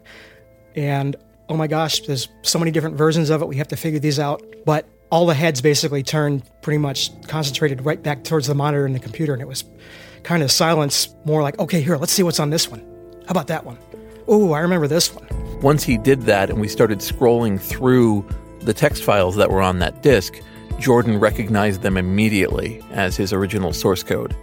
And 0.76 1.16
oh 1.50 1.56
my 1.56 1.68
gosh, 1.68 2.02
there's 2.02 2.28
so 2.42 2.60
many 2.60 2.72
different 2.72 2.96
versions 2.96 3.30
of 3.30 3.42
it. 3.42 3.48
We 3.48 3.58
have 3.58 3.68
to 3.70 3.78
figure 3.78 4.00
these 4.00 4.20
out. 4.20 4.44
But 4.66 4.88
all 5.10 5.26
the 5.26 5.34
heads 5.34 5.62
basically 5.62 6.04
turned 6.04 6.44
pretty 6.62 6.78
much 6.78 7.10
concentrated 7.24 7.86
right 7.86 8.02
back 8.02 8.24
towards 8.24 8.48
the 8.48 8.56
monitor 8.56 8.86
and 8.86 8.94
the 8.94 9.00
computer. 9.00 9.34
And 9.34 9.42
it 9.42 9.48
was 9.48 9.64
kind 10.24 10.44
of 10.44 10.52
silence, 10.52 11.10
more 11.26 11.42
like, 11.42 11.58
okay, 11.60 11.82
here, 11.82 11.98
let's 11.98 12.12
see 12.12 12.24
what's 12.24 12.40
on 12.40 12.50
this 12.50 12.70
one. 12.70 12.82
How 13.26 13.32
about 13.32 13.48
that 13.48 13.66
one? 13.66 13.78
Oh, 14.28 14.52
I 14.52 14.60
remember 14.60 14.88
this 14.88 15.14
one. 15.14 15.28
Once 15.62 15.84
he 15.84 15.98
did 15.98 16.24
that 16.24 16.50
and 16.50 16.60
we 16.60 16.68
started 16.68 17.00
scrolling 17.00 17.60
through 17.60 18.28
the 18.60 18.74
text 18.74 19.04
files 19.04 19.38
that 19.38 19.50
were 19.50 19.62
on 19.62 19.80
that 19.80 20.04
disk, 20.04 20.42
Jordan 20.80 21.20
recognized 21.20 21.82
them 21.82 21.98
immediately 21.98 22.84
as 22.92 23.16
his 23.16 23.32
original 23.32 23.74
source 23.74 24.04
code. 24.04 24.36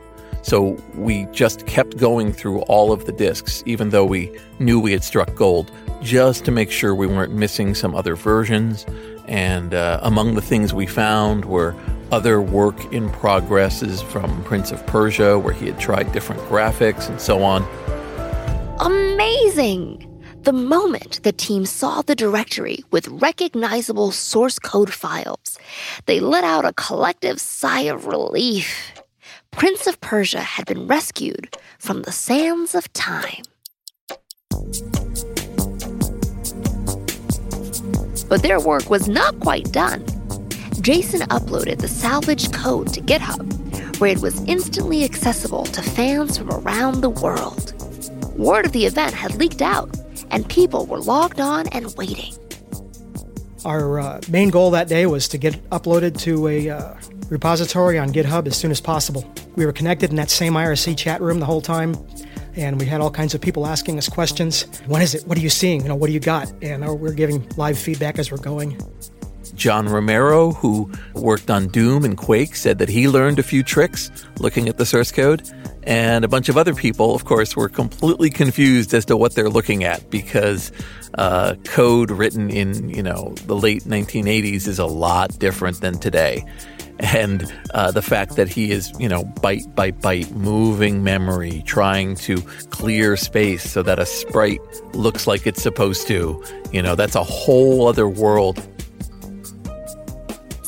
So 0.44 0.76
we 0.94 1.24
just 1.33 1.66
kept 1.66 1.96
going 1.96 2.30
through 2.30 2.61
all 2.62 2.92
of 2.92 3.07
the 3.07 3.12
disks, 3.12 3.62
even 3.64 3.88
though 3.90 4.04
we 4.04 4.30
knew 4.59 4.78
we 4.78 4.92
had 4.92 5.02
struck 5.02 5.35
gold, 5.35 5.72
just 6.02 6.44
to 6.44 6.50
make 6.50 6.70
sure 6.70 6.94
we 6.94 7.07
weren't 7.07 7.33
missing 7.33 7.74
some 7.74 7.94
other 7.94 8.14
versions. 8.14 8.85
And 9.26 9.72
uh, 9.72 10.00
among 10.02 10.35
the 10.35 10.42
things 10.42 10.74
we 10.74 10.87
found 10.87 11.46
were 11.46 11.74
other 12.12 12.42
work 12.42 12.92
in 12.92 13.09
progresses 13.09 14.02
from 14.02 14.44
Prince 14.44 14.70
of 14.70 14.87
Persia, 14.87 15.38
where 15.38 15.54
he 15.54 15.66
had 15.66 15.80
tried 15.80 16.12
different 16.12 16.42
graphics 16.42 17.09
and 17.09 17.18
so 17.18 17.42
on. 17.42 17.66
Amazing! 18.80 20.11
The 20.42 20.52
moment 20.52 21.22
the 21.22 21.33
team 21.33 21.64
saw 21.64 22.02
the 22.02 22.14
directory 22.14 22.85
with 22.90 23.09
recognizable 23.09 24.12
source 24.12 24.59
code 24.59 24.92
files, 24.92 25.59
they 26.04 26.20
let 26.20 26.44
out 26.44 26.66
a 26.66 26.74
collective 26.74 27.40
sigh 27.40 27.85
of 27.85 28.04
relief. 28.04 28.92
Prince 29.56 29.86
of 29.86 30.00
Persia 30.00 30.40
had 30.40 30.66
been 30.66 30.88
rescued 30.88 31.56
from 31.78 32.02
the 32.02 32.10
sands 32.10 32.74
of 32.74 32.92
time. 32.92 33.42
But 38.28 38.42
their 38.42 38.58
work 38.58 38.90
was 38.90 39.08
not 39.08 39.38
quite 39.38 39.70
done. 39.70 40.04
Jason 40.81 41.20
uploaded 41.29 41.79
the 41.79 41.88
salvaged 41.88 42.52
code 42.52 42.92
to 42.94 43.00
GitHub, 43.00 44.00
where 44.00 44.10
it 44.10 44.18
was 44.18 44.42
instantly 44.44 45.04
accessible 45.04 45.64
to 45.66 45.83
fans 45.83 46.37
from 46.37 46.50
around 46.50 47.00
the 47.00 47.10
world. 47.10 47.72
Word 48.37 48.66
of 48.66 48.72
the 48.72 48.87
event 48.87 49.14
had 49.14 49.37
leaked 49.37 49.62
out, 49.62 49.88
and 50.33 50.48
people 50.48 50.85
were 50.87 50.98
logged 50.98 51.40
on 51.40 51.68
and 51.68 51.94
waiting. 51.96 52.35
Our 53.64 54.00
uh, 54.00 54.20
main 54.29 54.50
goal 54.50 54.72
that 54.72 54.88
day 54.88 55.06
was 55.06 55.29
to 55.29 55.38
get 55.38 55.54
uploaded 55.70 56.18
to 56.22 56.48
a 56.48 56.70
uh, 56.70 56.94
repository 57.35 57.98
on 57.98 58.12
GitHub 58.12 58.46
as 58.46 58.56
soon 58.56 58.70
as 58.70 58.80
possible. 58.80 59.28
We 59.56 59.66
were 59.66 59.72
connected 59.72 60.10
in 60.10 60.16
that 60.16 60.30
same 60.30 60.54
IRC 60.54 60.96
chat 60.96 61.20
room 61.20 61.40
the 61.40 61.46
whole 61.46 61.60
time, 61.60 61.96
and 62.56 62.78
we 62.80 62.87
had 62.87 63.00
all 63.00 63.10
kinds 63.10 63.35
of 63.35 63.40
people 63.40 63.66
asking 63.66 63.98
us 63.98 64.08
questions. 64.08 64.62
When 64.87 65.02
is 65.02 65.14
it? 65.14 65.26
What 65.26 65.37
are 65.37 65.40
you 65.40 65.50
seeing? 65.50 65.82
You 65.82 65.88
know, 65.88 65.96
what 65.96 66.06
do 66.06 66.12
you 66.12 66.20
got? 66.20 66.52
And 66.62 66.85
uh, 66.85 66.94
we're 66.94 67.12
giving 67.12 67.46
live 67.56 67.76
feedback 67.76 68.18
as 68.18 68.30
we're 68.30 68.38
going. 68.38 68.80
John 69.54 69.88
Romero, 69.88 70.52
who 70.52 70.90
worked 71.14 71.50
on 71.50 71.68
Doom 71.68 72.04
and 72.04 72.16
Quake, 72.16 72.56
said 72.56 72.78
that 72.78 72.88
he 72.88 73.08
learned 73.08 73.38
a 73.38 73.42
few 73.42 73.62
tricks 73.62 74.10
looking 74.38 74.68
at 74.68 74.78
the 74.78 74.87
source 74.87 75.12
code. 75.12 75.48
And 75.87 76.24
a 76.24 76.28
bunch 76.28 76.48
of 76.48 76.56
other 76.56 76.74
people, 76.74 77.14
of 77.14 77.24
course, 77.24 77.54
were 77.56 77.68
completely 77.68 78.30
confused 78.30 78.94
as 78.94 79.04
to 79.06 79.16
what 79.16 79.35
they're 79.35 79.50
looking 79.50 79.85
at 79.85 80.08
because 80.08 80.72
uh, 81.18 81.56
code 81.64 82.10
written 82.10 82.48
in, 82.48 82.88
you 82.88 83.02
know, 83.02 83.35
the 83.46 83.54
late 83.54 83.82
1980s 83.82 84.66
is 84.66 84.78
a 84.78 84.87
lot 84.87 85.38
different 85.38 85.80
than 85.80 85.98
today. 85.98 86.44
And 87.00 87.52
uh, 87.72 87.90
the 87.90 88.02
fact 88.02 88.36
that 88.36 88.48
he 88.48 88.70
is, 88.70 88.92
you 88.98 89.08
know, 89.08 89.24
byte 89.24 89.74
by 89.74 89.90
byte 89.90 90.30
moving 90.32 91.02
memory, 91.02 91.62
trying 91.66 92.14
to 92.16 92.40
clear 92.70 93.16
space 93.16 93.68
so 93.68 93.82
that 93.82 93.98
a 93.98 94.06
sprite 94.06 94.60
looks 94.94 95.26
like 95.26 95.46
it's 95.46 95.62
supposed 95.62 96.06
to, 96.08 96.42
you 96.72 96.82
know, 96.82 96.94
that's 96.94 97.16
a 97.16 97.24
whole 97.24 97.88
other 97.88 98.08
world 98.08 98.64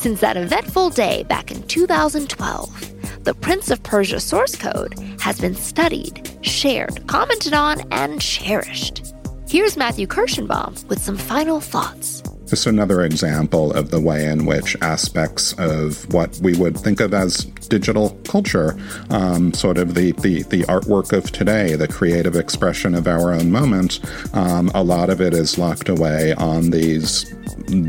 since 0.07 0.21
that 0.21 0.37
eventful 0.37 0.91
day 0.91 1.25
back 1.25 1.51
in 1.51 1.61
2012, 1.67 3.25
the 3.25 3.35
Prince 3.35 3.73
of 3.73 3.83
Persia 3.83 4.21
source 4.21 4.55
code 4.55 4.95
has 5.19 5.41
been 5.41 5.57
studied, 5.57 6.31
shared, 6.43 7.05
commented 7.09 7.55
on, 7.55 7.81
and 7.91 8.21
cherished. 8.21 9.17
Here's 9.49 9.77
Matthew 9.77 10.07
Kirschenbaum 10.07 10.87
with 10.87 11.03
some 11.03 11.17
final 11.17 11.61
thoughts. 11.61 12.23
Just 12.47 12.67
another 12.67 13.03
example 13.03 13.73
of 13.73 13.91
the 13.91 14.01
way 14.01 14.27
in 14.27 14.47
which 14.47 14.77
aspects 14.81 15.53
of 15.55 16.13
what 16.13 16.39
we 16.41 16.57
would 16.57 16.77
think 16.79 17.01
of 17.01 17.13
as 17.13 17.45
digital 17.69 18.11
culture, 18.25 18.79
um, 19.11 19.53
sort 19.53 19.79
of 19.79 19.95
the, 19.95 20.13
the, 20.13 20.43
the, 20.45 20.63
artwork 20.65 21.13
of 21.13 21.33
today, 21.33 21.75
the 21.75 21.89
creative 21.89 22.37
expression 22.37 22.95
of 22.95 23.09
our 23.09 23.33
own 23.33 23.51
moment, 23.51 24.01
um, 24.35 24.71
a 24.75 24.83
lot 24.83 25.11
of 25.11 25.21
it 25.21 25.35
is 25.35 25.59
locked 25.59 25.89
away 25.89 26.35
on 26.35 26.71
these 26.71 27.25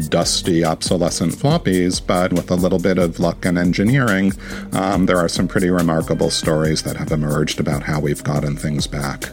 dusty, 0.10 0.66
obsolescent 0.66 1.34
floppies, 1.34 2.06
but 2.06 2.34
with 2.34 2.50
a 2.50 2.56
little 2.56 2.80
bit 2.80 2.98
of 2.98 3.20
luck 3.20 3.46
and 3.46 3.58
engineering, 3.58 4.34
um, 4.74 5.06
there 5.06 5.18
are 5.18 5.30
some 5.30 5.48
pretty 5.48 5.70
remarkable 5.70 6.30
stories 6.30 6.84
that 6.84 6.96
have 6.96 7.12
emerged 7.12 7.60
about 7.60 7.84
how 7.84 8.00
we've 8.00 8.24
gotten 8.24 8.56
things 8.56 8.88
back. 8.88 9.30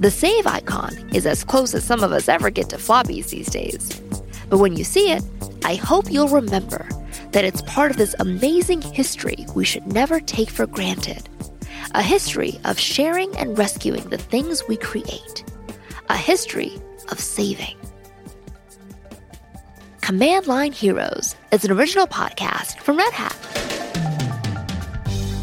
The 0.00 0.10
save 0.10 0.46
icon 0.46 0.96
is 1.12 1.26
as 1.26 1.44
close 1.44 1.74
as 1.74 1.84
some 1.84 2.02
of 2.02 2.10
us 2.10 2.26
ever 2.26 2.48
get 2.48 2.70
to 2.70 2.76
floppies 2.76 3.28
these 3.28 3.48
days. 3.48 4.00
But 4.48 4.56
when 4.56 4.74
you 4.74 4.82
see 4.82 5.12
it, 5.12 5.22
I 5.62 5.74
hope 5.74 6.10
you'll 6.10 6.28
remember 6.28 6.88
that 7.32 7.44
it's 7.44 7.60
part 7.62 7.90
of 7.90 7.98
this 7.98 8.14
amazing 8.18 8.80
history 8.80 9.44
we 9.54 9.66
should 9.66 9.86
never 9.86 10.18
take 10.18 10.48
for 10.48 10.66
granted. 10.66 11.28
A 11.92 12.00
history 12.00 12.58
of 12.64 12.78
sharing 12.78 13.36
and 13.36 13.58
rescuing 13.58 14.08
the 14.08 14.16
things 14.16 14.66
we 14.66 14.78
create. 14.78 15.44
A 16.08 16.16
history 16.16 16.80
of 17.10 17.20
saving. 17.20 17.76
Command 20.00 20.46
Line 20.46 20.72
Heroes 20.72 21.36
is 21.52 21.66
an 21.66 21.72
original 21.72 22.06
podcast 22.06 22.78
from 22.78 22.96
Red 22.96 23.12
Hat. 23.12 23.36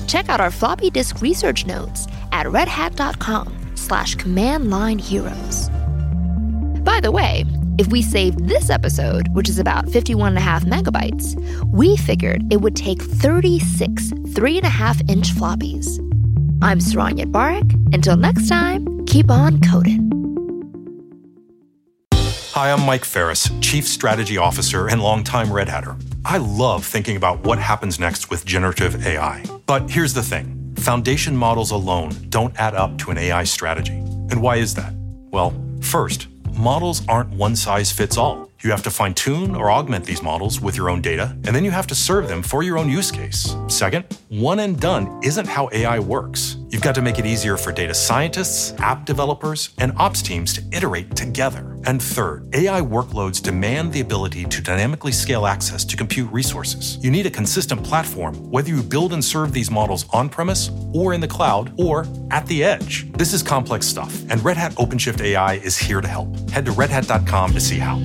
Check 0.08 0.30
out 0.30 0.42
our 0.42 0.50
floppy 0.50 0.90
disk 0.90 1.22
research 1.22 1.68
notes 1.68 2.08
at 2.32 2.48
redhat.com 2.48 3.67
slash 3.88 4.16
command 4.16 4.70
line 4.70 5.00
heroes. 5.00 5.70
By 6.82 7.00
the 7.00 7.12
way, 7.12 7.46
if 7.78 7.88
we 7.88 8.02
saved 8.02 8.48
this 8.48 8.70
episode, 8.70 9.28
which 9.34 9.50
is 9.50 9.60
about 9.60 9.88
51 9.90 10.30
and 10.30 10.38
a 10.38 10.42
half 10.42 10.64
megabytes, 10.64 11.36
we 11.72 11.96
figured 11.96 12.42
it 12.52 12.62
would 12.62 12.76
take 12.76 13.02
36 13.02 14.12
three 14.34 14.58
and 14.58 14.66
a 14.66 14.70
half 14.70 15.00
inch 15.08 15.30
floppies. 15.34 16.00
I'm 16.62 16.80
Saron 16.80 17.20
Yitbarek. 17.20 17.94
Until 17.94 18.18
next 18.18 18.48
time, 18.48 19.06
keep 19.06 19.32
on 19.32 19.62
coding. 19.62 20.12
Hi, 22.14 22.72
I'm 22.72 22.84
Mike 22.86 23.06
Ferris, 23.06 23.50
Chief 23.62 23.88
Strategy 23.88 24.38
Officer 24.38 24.88
and 24.88 25.02
longtime 25.02 25.54
Red 25.54 25.70
Hatter. 25.70 25.96
I 26.26 26.38
love 26.38 26.84
thinking 26.84 27.16
about 27.16 27.44
what 27.44 27.60
happens 27.60 28.00
next 28.00 28.32
with 28.32 28.46
generative 28.46 29.06
AI. 29.06 29.44
But 29.68 29.90
here's 29.92 30.14
the 30.14 30.24
thing 30.24 30.57
foundation 30.88 31.36
models 31.36 31.72
alone 31.72 32.14
don't 32.30 32.58
add 32.58 32.74
up 32.74 32.98
to 32.98 33.12
an 33.12 33.18
AI 33.18 33.44
strategy. 33.44 33.98
And 34.32 34.42
why 34.42 34.56
is 34.56 34.74
that? 34.76 34.94
Well, 35.32 35.54
first, 35.82 36.28
models 36.54 37.06
aren't 37.10 37.30
one 37.32 37.58
size 37.58 37.92
fits 37.92 38.16
all. 38.16 38.50
You 38.62 38.72
have 38.72 38.84
to 38.84 38.90
fine 38.90 39.14
tune 39.14 39.54
or 39.54 39.70
augment 39.70 40.06
these 40.06 40.24
models 40.24 40.62
with 40.62 40.78
your 40.78 40.90
own 40.90 41.02
data, 41.02 41.36
and 41.44 41.54
then 41.54 41.66
you 41.66 41.72
have 41.72 41.88
to 41.88 41.96
serve 41.96 42.30
them 42.30 42.42
for 42.42 42.64
your 42.64 42.78
own 42.78 42.90
use 42.90 43.12
case. 43.12 43.54
Second, 43.68 44.06
one 44.30 44.60
and 44.60 44.80
done 44.80 45.20
isn't 45.24 45.46
how 45.46 45.68
AI 45.74 46.00
works. 46.00 46.56
You've 46.70 46.82
got 46.82 46.96
to 46.96 47.02
make 47.02 47.18
it 47.18 47.26
easier 47.26 47.56
for 47.56 47.72
data 47.72 47.94
scientists, 47.94 48.74
app 48.80 49.06
developers, 49.06 49.70
and 49.78 49.94
ops 49.98 50.22
teams 50.22 50.52
to 50.54 50.64
iterate 50.74 51.16
together. 51.16 51.78
And 51.86 52.02
third, 52.02 52.54
AI 52.54 52.82
workloads 52.82 53.42
demand 53.42 53.94
the 53.94 54.02
ability 54.02 54.44
to 54.44 54.62
dynamically 54.62 55.14
scale 55.14 55.46
access 55.46 55.86
to 55.86 55.96
compute 55.96 56.30
resources. 56.30 56.98
You 57.02 57.10
need 57.10 57.26
a 57.26 57.30
consistent 57.30 57.84
platform, 57.86 58.36
whether 58.52 58.68
you 58.68 58.84
build 58.84 59.14
and 59.14 59.24
serve 59.24 59.54
these 59.54 59.72
models 59.72 60.06
on 60.12 60.28
premise, 60.28 60.70
or 60.94 61.14
in 61.14 61.22
the 61.22 61.28
cloud, 61.28 61.74
or 61.78 62.06
at 62.32 62.46
the 62.48 62.66
edge. 62.66 63.10
This 63.14 63.34
is 63.34 63.42
complex 63.42 63.86
stuff, 63.86 64.14
and 64.30 64.44
Red 64.44 64.58
Hat 64.58 64.74
OpenShift 64.74 65.22
AI 65.22 65.54
is 65.54 65.78
here 65.78 66.02
to 66.02 66.08
help. 66.08 66.50
Head 66.50 66.66
to 66.66 66.72
redhat.com 66.72 67.54
to 67.54 67.62
see 67.62 67.80
how. 67.80 67.96